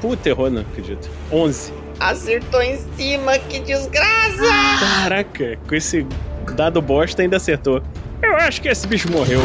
[0.00, 1.08] Puta, errou, não acredito.
[1.32, 1.72] 11.
[1.98, 4.42] Acertou em cima, que desgraça!
[4.80, 6.06] Caraca, com esse
[6.54, 7.82] dado bosta ainda acertou.
[8.22, 9.40] Eu acho que esse bicho morreu.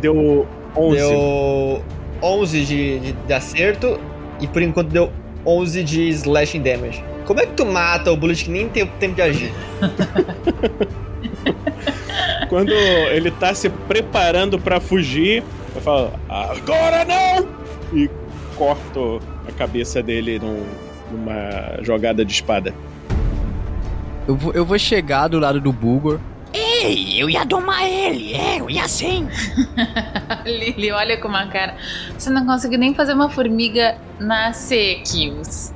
[0.00, 0.96] Deu 11.
[0.96, 1.84] Deu
[2.22, 4.00] 11 de, de, de acerto
[4.40, 5.12] e por enquanto deu
[5.44, 7.04] 11 de slashing damage.
[7.26, 9.52] Como é que tu mata o bullet que nem tem tempo de agir?
[12.48, 17.48] Quando ele tá se preparando pra fugir, eu falo, agora não!
[17.96, 18.08] E
[18.56, 20.66] corto a cabeça dele num-
[21.10, 22.74] numa jogada de espada.
[24.28, 26.20] Eu vou, eu vou chegar do lado do Bulgor.
[26.52, 29.28] Ei, eu ia domar ele, é, eu ia sim.
[30.44, 31.76] Lily olha com uma cara.
[32.18, 35.72] Você não conseguiu nem fazer uma formiga nascer, Kills.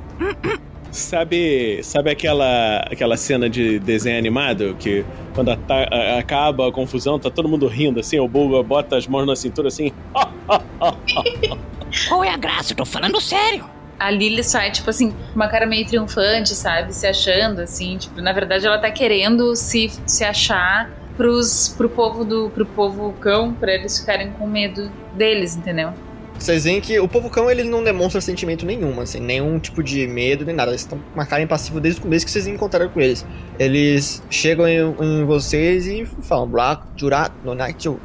[0.91, 5.03] Sabe, sabe aquela, aquela cena de desenho animado que
[5.35, 9.05] quando ata- a- acaba a confusão, tá todo mundo rindo assim, o Bulga bota as
[9.05, 9.91] mãos na cintura assim,
[12.09, 12.73] Qual é a graça?
[12.73, 13.65] Eu tô falando sério.
[13.99, 16.93] A Lily sai, tipo assim, com uma cara meio triunfante, sabe?
[16.93, 17.97] Se achando, assim.
[17.97, 23.13] Tipo, na verdade, ela tá querendo se, se achar pros, pro povo do pro povo
[23.21, 25.93] cão, pra eles ficarem com medo deles, entendeu?
[26.37, 30.05] Vocês veem que o povo cão ele não demonstra sentimento nenhum, assim, nenhum tipo de
[30.07, 30.71] medo nem nada.
[30.71, 33.25] Eles estão com uma cara impassível desde o começo que vocês encontraram com eles.
[33.57, 37.99] Eles chegam em, em vocês e falam: Black, Jurat, no night you."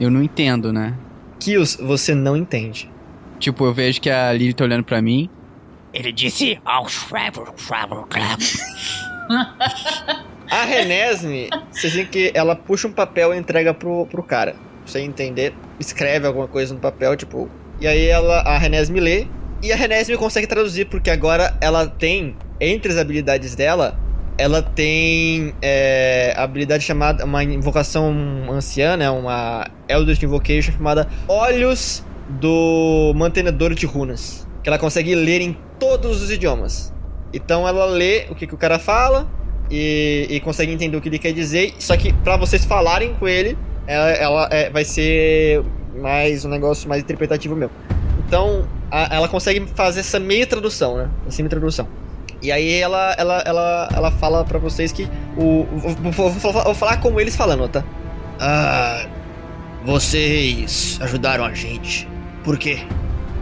[0.00, 0.94] Eu não entendo, né?
[1.38, 2.90] Kills, você não entende.
[3.38, 5.28] Tipo, eu vejo que a Lily tá olhando pra mim.
[5.92, 8.38] Ele disse ao Trevor, Trevor, Trevor.
[10.50, 14.52] A Renesme, vocês veem que ela puxa um papel e entrega pro, pro cara.
[14.52, 17.48] Pra você entender, escreve alguma coisa no papel, tipo.
[17.80, 19.26] E aí ela, a Renesme lê.
[19.62, 23.98] E a Renesme consegue traduzir, porque agora ela tem, entre as habilidades dela,
[24.36, 28.12] ela tem é, habilidade chamada, uma invocação
[28.50, 29.08] anciã, né?
[29.10, 34.46] Uma Eldritch Invocation chamada Olhos do Mantenedor de Runas.
[34.62, 36.92] Que ela consegue ler em todos os idiomas.
[37.32, 39.28] Então ela lê o que, que o cara fala
[39.70, 41.74] e, e consegue entender o que ele quer dizer.
[41.78, 43.56] Só que pra vocês falarem com ele,
[43.86, 45.62] ela, ela, é, vai ser
[46.00, 47.74] mais um negócio mais interpretativo mesmo.
[48.26, 51.08] Então a- ela consegue fazer essa meia tradução, né?
[51.28, 51.86] Essa meia tradução.
[52.42, 55.64] E aí ela, ela, ela, ela fala pra vocês que o.
[55.72, 57.82] Vou, vou- vou- vou falar como eles falando, tá?
[58.40, 59.06] Ah.
[59.84, 62.08] Vocês ajudaram a gente.
[62.42, 62.78] Por quê?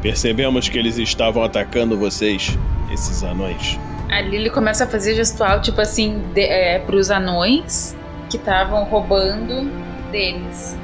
[0.03, 2.59] percebemos que eles estavam atacando vocês,
[2.93, 3.79] esses anões.
[4.11, 7.97] A Lily começa a fazer gestual, tipo assim, de, é, pros anões
[8.29, 9.71] que estavam roubando
[10.11, 10.77] deles.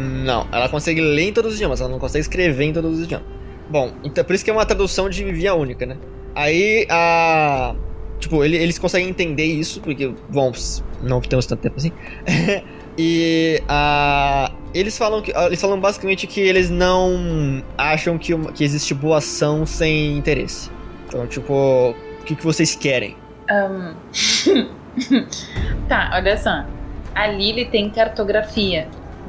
[0.00, 3.04] Não, ela consegue ler em todos os idiomas, ela não consegue escrever em todos os
[3.04, 3.26] idiomas.
[3.68, 5.96] Bom, então por isso que é uma tradução de via única, né?
[6.34, 7.74] Aí a.
[8.18, 10.52] Tipo, ele- eles conseguem entender isso, porque, bom,
[11.02, 11.92] não temos tanto tempo assim.
[12.98, 14.50] e a.
[14.74, 15.32] Eles falam que.
[15.36, 20.70] Eles falam basicamente que eles não acham que, uma- que existe boa ação sem interesse.
[21.06, 21.52] Então, tipo,
[22.20, 23.16] o que, que vocês querem?
[23.48, 23.94] Ahn.
[25.88, 26.64] tá, olha só.
[27.14, 28.86] A Lily tem cartografia.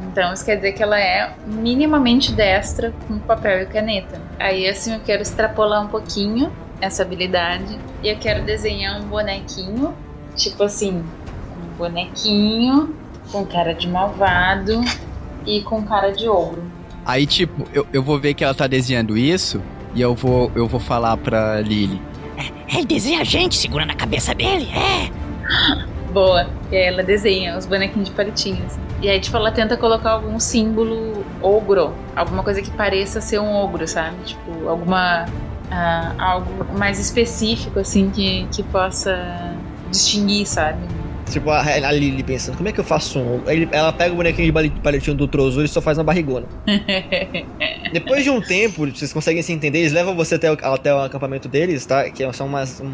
[0.08, 4.22] Então isso quer dizer que ela é minimamente destra com papel e caneta.
[4.40, 7.78] Aí assim eu quero extrapolar um pouquinho essa habilidade.
[8.04, 9.94] E eu quero desenhar um bonequinho.
[10.36, 11.04] Tipo assim,
[11.58, 12.96] um bonequinho
[13.32, 14.82] com cara de malvado
[15.46, 16.64] e com cara de ogro.
[17.06, 19.62] Aí, tipo, eu, eu vou ver que ela tá desenhando isso
[19.94, 22.02] e eu vou, eu vou falar pra Lily.
[22.74, 25.10] Ele desenha a gente segurando a cabeça dele, é.
[26.12, 26.48] Boa.
[26.72, 28.78] E aí ela desenha os bonequinhos de palitinhos.
[29.02, 31.94] E aí, tipo, ela tenta colocar algum símbolo ogro.
[32.16, 34.16] Alguma coisa que pareça ser um ogro, sabe?
[34.24, 35.26] Tipo, alguma
[35.72, 39.56] ah, algo mais específico, assim, que, que possa
[39.90, 40.80] distinguir, sabe?
[41.32, 43.42] Tipo, a, a Lily pensando, como é que eu faço um.
[43.48, 46.46] Aí ela pega o bonequinho de palitinho do Trozor e só faz uma barrigona.
[47.94, 51.00] Depois de um tempo, vocês conseguem se entender, eles levam você até o, até o
[51.00, 52.10] acampamento deles, tá?
[52.10, 52.92] Que são umas, um,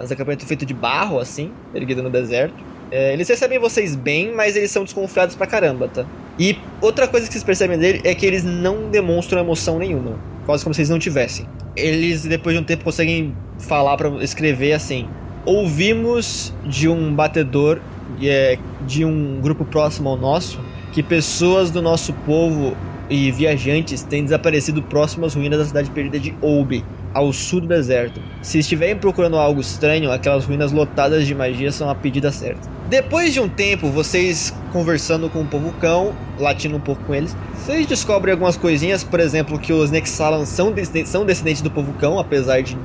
[0.00, 2.54] uns acampamentos feitos de barro, assim, erguido no deserto.
[2.90, 6.04] É, eles recebem vocês bem, mas eles são desconfiados pra caramba, tá?
[6.38, 10.18] E outra coisa que vocês percebem dele é que eles não demonstram emoção nenhuma.
[10.46, 11.46] Quase como se eles não tivessem.
[11.76, 15.08] Eles, depois de um tempo, conseguem falar para escrever assim:
[15.44, 17.80] Ouvimos de um batedor
[18.22, 20.58] é, de um grupo próximo ao nosso
[20.92, 22.76] que pessoas do nosso povo
[23.08, 27.66] e viajantes têm desaparecido próximo às ruínas da cidade perdida de Oube, ao sul do
[27.66, 28.20] deserto.
[28.42, 32.68] Se estiverem procurando algo estranho, aquelas ruínas lotadas de magia são a pedida certa.
[32.90, 37.36] Depois de um tempo, vocês conversando com o povo cão, latindo um pouco com eles,
[37.54, 40.74] vocês descobrem algumas coisinhas, por exemplo, que os Nexalan são,
[41.04, 42.76] são descendentes do povo cão, apesar de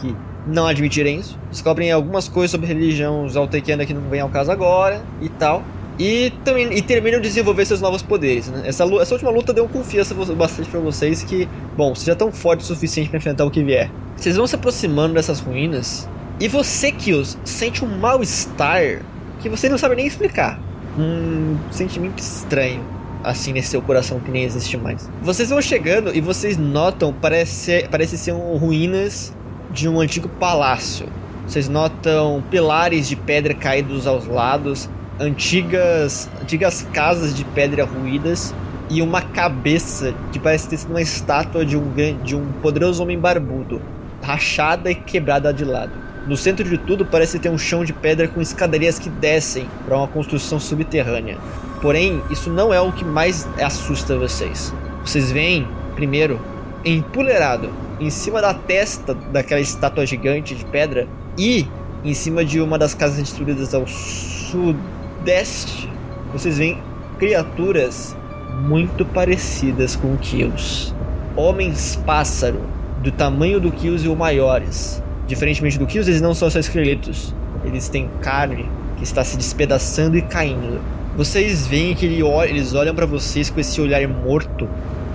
[0.00, 1.38] que não admitirem isso.
[1.50, 5.62] Descobrem algumas coisas sobre religião zaltequiana que não vem ao caso agora e tal.
[5.98, 8.48] E, também, e terminam de desenvolver seus novos poderes.
[8.48, 8.62] Né?
[8.64, 11.46] Essa, essa última luta deu confiança bastante pra vocês que,
[11.76, 13.90] bom, vocês já estão fortes o suficiente pra enfrentar o que vier.
[14.16, 16.08] Vocês vão se aproximando dessas ruínas
[16.40, 19.02] e você, Kills, sente um mal-estar
[19.40, 20.60] que você não sabe nem explicar.
[20.98, 22.84] Um sentimento estranho,
[23.24, 25.10] assim, nesse seu coração que nem existe mais.
[25.22, 29.34] Vocês vão chegando e vocês notam, parece, parece ser um, ruínas
[29.70, 31.06] de um antigo palácio.
[31.46, 34.88] Vocês notam pilares de pedra caídos aos lados,
[35.18, 38.54] antigas, antigas casas de pedra ruídas
[38.88, 43.18] e uma cabeça que parece ter sido uma estátua de um, de um poderoso homem
[43.18, 43.80] barbudo,
[44.22, 46.09] rachada e quebrada de lado.
[46.30, 49.96] No centro de tudo parece ter um chão de pedra com escadarias que descem para
[49.96, 51.36] uma construção subterrânea.
[51.82, 54.72] Porém, isso não é o que mais assusta vocês.
[55.04, 55.66] Vocês veem,
[55.96, 56.40] primeiro,
[56.84, 57.68] empoleirado
[57.98, 61.66] em cima da testa daquela estátua gigante de pedra e
[62.04, 65.90] em cima de uma das casas destruídas ao sudeste,
[66.32, 66.80] vocês veem
[67.18, 68.16] criaturas
[68.68, 70.94] muito parecidas com o Kills.
[71.34, 72.60] Homens pássaro,
[73.02, 75.02] do tamanho do Kills e ou maiores.
[75.30, 77.32] Diferentemente do Kills, eles não são só esqueletos.
[77.64, 80.80] Eles têm carne que está se despedaçando e caindo.
[81.16, 84.68] Vocês veem que eles olham para vocês com esse olhar morto.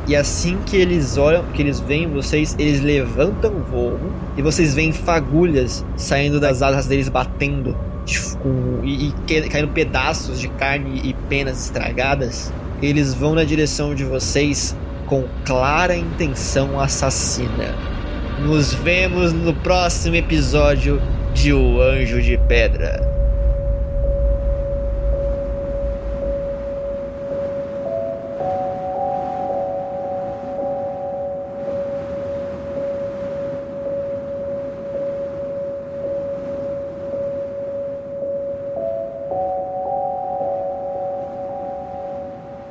[0.08, 4.00] E assim que eles olham, que eles veem vocês, eles levantam o voo
[4.38, 7.76] e vocês veem fagulhas saindo das asas deles batendo
[8.42, 12.54] com- e, e caindo pedaços de carne e penas estragadas.
[12.82, 14.74] Eles vão na direção de vocês
[15.08, 17.95] com clara intenção assassina.
[18.40, 21.02] Nos vemos no próximo episódio
[21.34, 23.16] de O Anjo de Pedra.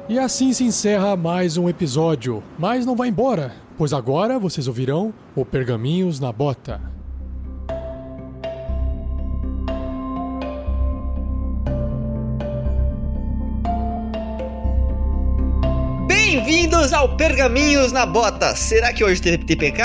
[0.07, 2.43] E assim se encerra mais um episódio.
[2.57, 6.81] Mas não vai embora, pois agora vocês ouvirão o Pergaminhos na Bota.
[16.07, 18.55] Bem-vindos ao Pergaminhos na Bota.
[18.55, 19.83] Será que hoje teve TPK?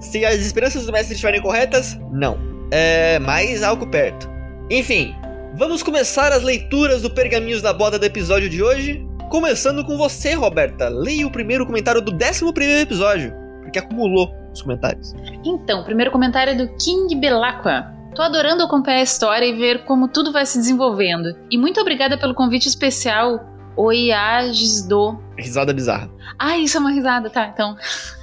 [0.00, 2.38] Se as esperanças do mestre estiverem corretas, não.
[2.70, 4.28] É mais algo perto.
[4.70, 5.14] Enfim,
[5.56, 9.06] vamos começar as leituras do Pergaminhos na Bota do episódio de hoje.
[9.32, 10.90] Começando com você, Roberta.
[10.90, 12.44] Leia o primeiro comentário do 11
[12.82, 15.14] episódio, porque acumulou os comentários.
[15.42, 17.90] Então, o primeiro comentário é do King Belacqua.
[18.14, 21.34] Tô adorando acompanhar a história e ver como tudo vai se desenvolvendo.
[21.50, 23.40] E muito obrigada pelo convite especial,
[23.74, 25.18] Oiagisdo.
[25.38, 26.10] Risada bizarra.
[26.38, 27.74] Ah, isso é uma risada, tá, então.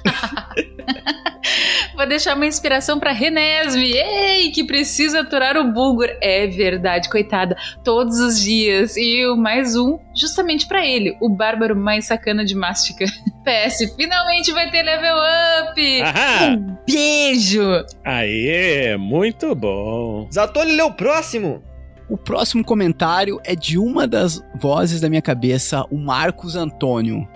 [1.94, 3.92] Vou deixar uma inspiração pra Renesme.
[3.92, 6.08] Ei, que precisa aturar o Bulgur.
[6.20, 7.56] É verdade, coitada.
[7.84, 8.96] Todos os dias.
[8.96, 13.04] E o mais um, justamente pra ele, o bárbaro mais sacana de Mástica.
[13.44, 16.02] PS, finalmente vai ter level up!
[16.02, 16.50] Ahá!
[16.50, 17.84] Um beijo!
[18.04, 20.28] Aê, muito bom.
[20.30, 21.62] Zatoli lê o próximo.
[22.08, 27.26] O próximo comentário é de uma das vozes da minha cabeça, o Marcos Antônio.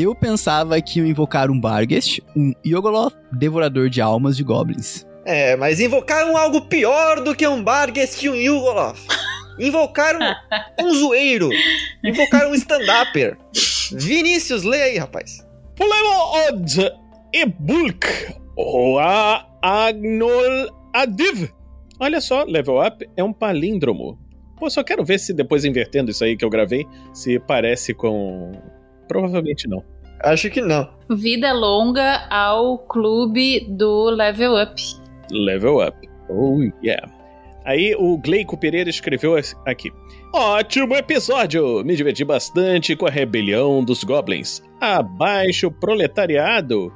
[0.00, 5.04] Eu pensava que ia invocar um Barghest, um Yogoloth, devorador de almas de goblins.
[5.24, 9.00] É, mas invocaram algo pior do que um Barghest e um Yugoloth.
[9.58, 10.20] Invocaram
[10.80, 11.50] um zoeiro.
[12.04, 13.36] Invocaram um stand-upper.
[13.90, 15.44] Vinícius, lê aí, rapaz.
[15.74, 16.92] Problema od
[17.34, 18.06] e bulk
[18.56, 21.50] ou a agnol adiv.
[21.98, 24.16] Olha só, level up é um palíndromo.
[24.56, 28.52] Pô, só quero ver se depois invertendo isso aí que eu gravei, se parece com.
[29.08, 29.82] Provavelmente não.
[30.20, 30.88] Acho que não.
[31.10, 34.82] Vida longa ao clube do Level Up.
[35.30, 36.08] Level up.
[36.28, 37.10] Oh, yeah.
[37.64, 39.36] Aí o Gleico Pereira escreveu
[39.66, 39.90] aqui.
[40.34, 41.84] Ótimo episódio!
[41.84, 44.62] Me diverti bastante com a rebelião dos goblins.
[44.80, 46.92] Abaixo proletariado!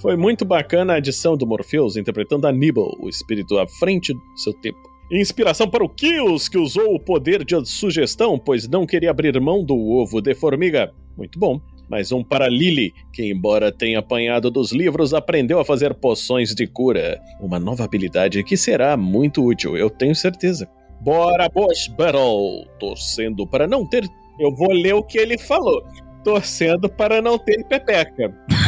[0.00, 4.52] Foi muito bacana a adição do Morpheus interpretando Aníbal, o espírito à frente do seu
[4.54, 4.78] tempo.
[5.10, 9.64] Inspiração para o Kills, que usou o poder de sugestão, pois não queria abrir mão
[9.64, 10.92] do ovo de formiga.
[11.16, 11.58] Muito bom.
[11.88, 16.66] Mais um para Lily, que, embora tenha apanhado dos livros, aprendeu a fazer poções de
[16.66, 17.18] cura.
[17.40, 20.68] Uma nova habilidade que será muito útil, eu tenho certeza.
[21.00, 22.68] Bora, Boss Battle!
[22.78, 24.04] Torcendo para não ter.
[24.38, 25.82] Eu vou ler o que ele falou.
[26.22, 28.30] Torcendo para não ter pepeca.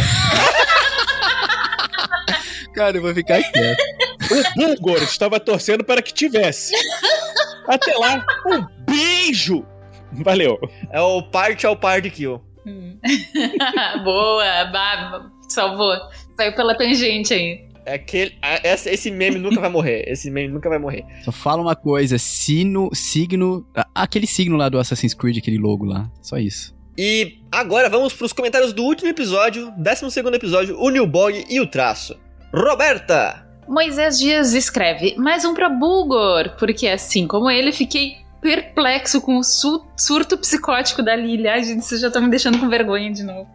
[2.72, 3.89] Cara, eu vou ficar quieto.
[4.30, 6.74] O Bulgor estava torcendo para que tivesse.
[7.66, 9.64] Até lá, um beijo!
[10.12, 10.58] Valeu.
[10.90, 12.40] É o parte ao party kill.
[14.04, 15.96] Boa, bah, salvou.
[16.36, 17.70] Saiu pela tangente aí.
[17.86, 20.04] É aquele, esse meme nunca vai morrer.
[20.06, 21.04] Esse meme nunca vai morrer.
[21.24, 23.66] Só fala uma coisa: sino, signo.
[23.94, 26.10] Aquele signo lá do Assassin's Creed, aquele logo lá.
[26.20, 26.74] Só isso.
[26.96, 31.66] E agora vamos para os comentários do último episódio, 12 episódio, o Newbog e o
[31.66, 32.18] traço.
[32.52, 33.49] Roberta!
[33.70, 39.44] Moisés Dias escreve mais um para Bulgor, porque assim como ele, fiquei perplexo com o
[39.44, 41.52] su surto psicótico da Lilia.
[41.52, 43.48] Ai, gente, vocês já estão me deixando com vergonha de novo.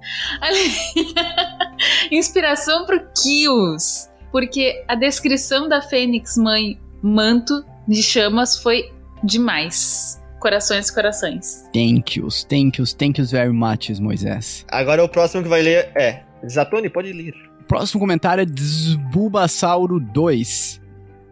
[2.10, 8.90] Inspiração pro Kills, porque a descrição da Fênix Mãe Manto de Chamas foi
[9.22, 10.24] demais.
[10.40, 11.70] Corações, corações.
[11.74, 14.66] Thank yous, thank yous, thank yous very much, Moisés.
[14.70, 16.24] Agora o próximo que vai ler é.
[16.48, 17.34] Zatoni, pode ler.
[17.68, 20.82] Próximo comentário é Desbulbasauro 2.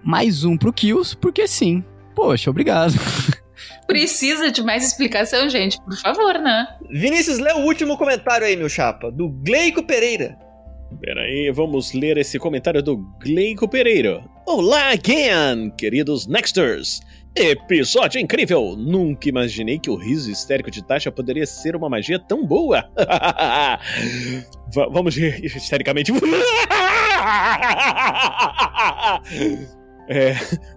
[0.03, 1.83] Mais um pro Kills, porque sim.
[2.15, 2.93] Poxa, obrigado.
[3.87, 6.67] Precisa de mais explicação, gente, por favor, né?
[6.89, 10.37] Vinícius, lê o último comentário aí, meu chapa, do Gleico Pereira.
[10.99, 14.23] Peraí, vamos ler esse comentário do Gleico Pereira.
[14.45, 17.01] Olá again, queridos Nexters!
[17.35, 18.75] Episódio incrível!
[18.77, 22.87] Nunca imaginei que o riso histérico de Tasha poderia ser uma magia tão boa!
[24.71, 26.11] vamos rir histericamente.
[30.07, 30.35] é,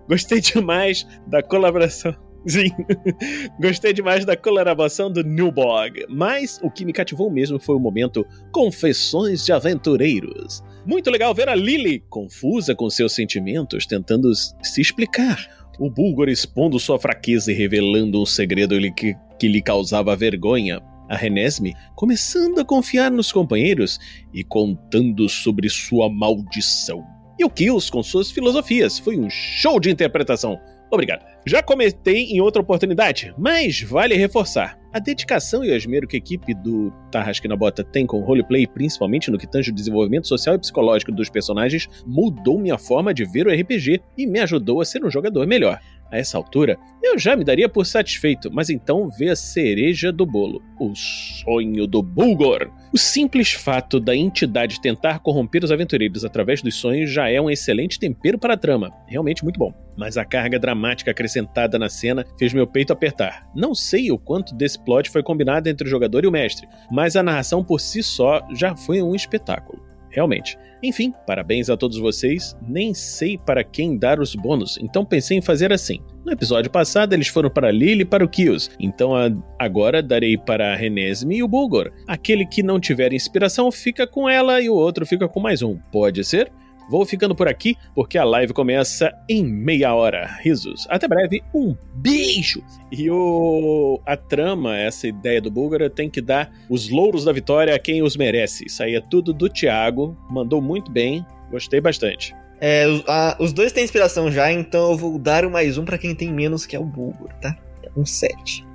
[0.08, 2.16] gostei demais da colaboração.
[2.46, 2.70] Sim,
[3.60, 8.24] gostei demais da coloração do Newbog, mas o que me cativou mesmo foi o momento
[8.52, 10.62] Confessões de Aventureiros.
[10.86, 15.65] Muito legal ver a Lily, confusa com seus sentimentos, tentando se explicar.
[15.78, 20.80] O Bulgor expondo sua fraqueza e revelando um segredo que, que lhe causava vergonha.
[21.08, 23.98] A Renesme começando a confiar nos companheiros
[24.34, 27.04] e contando sobre sua maldição.
[27.38, 28.98] E o Kills com suas filosofias.
[28.98, 30.58] Foi um show de interpretação.
[30.90, 31.24] Obrigado.
[31.46, 34.78] Já comentei em outra oportunidade, mas vale reforçar.
[34.96, 38.24] A dedicação e o esmero que a equipe do Tarrasque na Bota tem com o
[38.24, 43.12] roleplay, principalmente no que tange o desenvolvimento social e psicológico dos personagens, mudou minha forma
[43.12, 45.78] de ver o RPG e me ajudou a ser um jogador melhor.
[46.10, 50.24] A essa altura, eu já me daria por satisfeito, mas então vê a cereja do
[50.24, 52.70] bolo: o sonho do Bulgor.
[52.92, 57.50] O simples fato da entidade tentar corromper os aventureiros através dos sonhos já é um
[57.50, 58.92] excelente tempero para a trama.
[59.06, 59.72] Realmente muito bom.
[59.96, 63.46] Mas a carga dramática acrescentada na cena fez meu peito apertar.
[63.54, 67.16] Não sei o quanto desse plot foi combinado entre o jogador e o mestre, mas
[67.16, 69.85] a narração por si só já foi um espetáculo
[70.16, 70.58] realmente.
[70.82, 72.56] Enfim, parabéns a todos vocês.
[72.66, 76.00] Nem sei para quem dar os bônus, então pensei em fazer assim.
[76.24, 79.12] No episódio passado, eles foram para Lily e para o Kills, então
[79.58, 81.92] agora darei para a Renesme e o Bulgor.
[82.08, 85.78] Aquele que não tiver inspiração fica com ela e o outro fica com mais um.
[85.92, 86.50] Pode ser?
[86.88, 90.38] Vou ficando por aqui porque a live começa em meia hora.
[90.42, 90.86] Risos.
[90.88, 91.42] Até breve.
[91.54, 92.62] Um beijo.
[92.92, 97.74] E o a trama, essa ideia do Búlgara, tem que dar os louros da vitória
[97.74, 98.66] a quem os merece.
[98.66, 100.16] Isso aí é tudo do Thiago.
[100.30, 101.26] Mandou muito bem.
[101.50, 102.34] Gostei bastante.
[102.60, 106.14] É, a, os dois têm inspiração já, então eu vou dar mais um para quem
[106.14, 107.56] tem menos, que é o Bulgur, tá?
[107.82, 108.66] É um 7.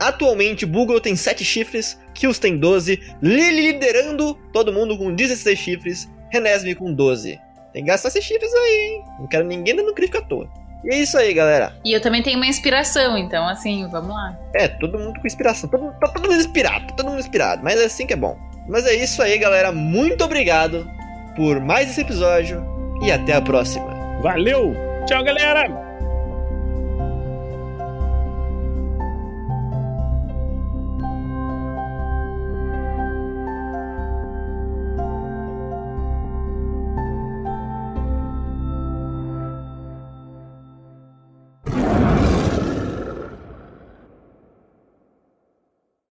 [0.00, 6.08] Atualmente, Bulgur tem 7 chifres, Kills tem 12, Lily liderando, todo mundo com 16 chifres,
[6.30, 7.38] Renesme com 12.
[7.78, 9.04] Tem que gastar esses chifres aí, hein?
[9.20, 10.48] Não quero ninguém dando crítica à toa.
[10.82, 11.76] E é isso aí, galera.
[11.84, 14.36] E eu também tenho uma inspiração, então, assim, vamos lá.
[14.52, 15.70] É, todo mundo com inspiração.
[15.70, 17.62] Todo, tá todo mundo inspirado, tá todo mundo inspirado.
[17.62, 18.36] Mas é assim que é bom.
[18.68, 19.70] Mas é isso aí, galera.
[19.70, 20.90] Muito obrigado
[21.36, 22.66] por mais esse episódio
[23.00, 23.86] e até a próxima.
[24.22, 24.74] Valeu!
[25.06, 25.87] Tchau, galera!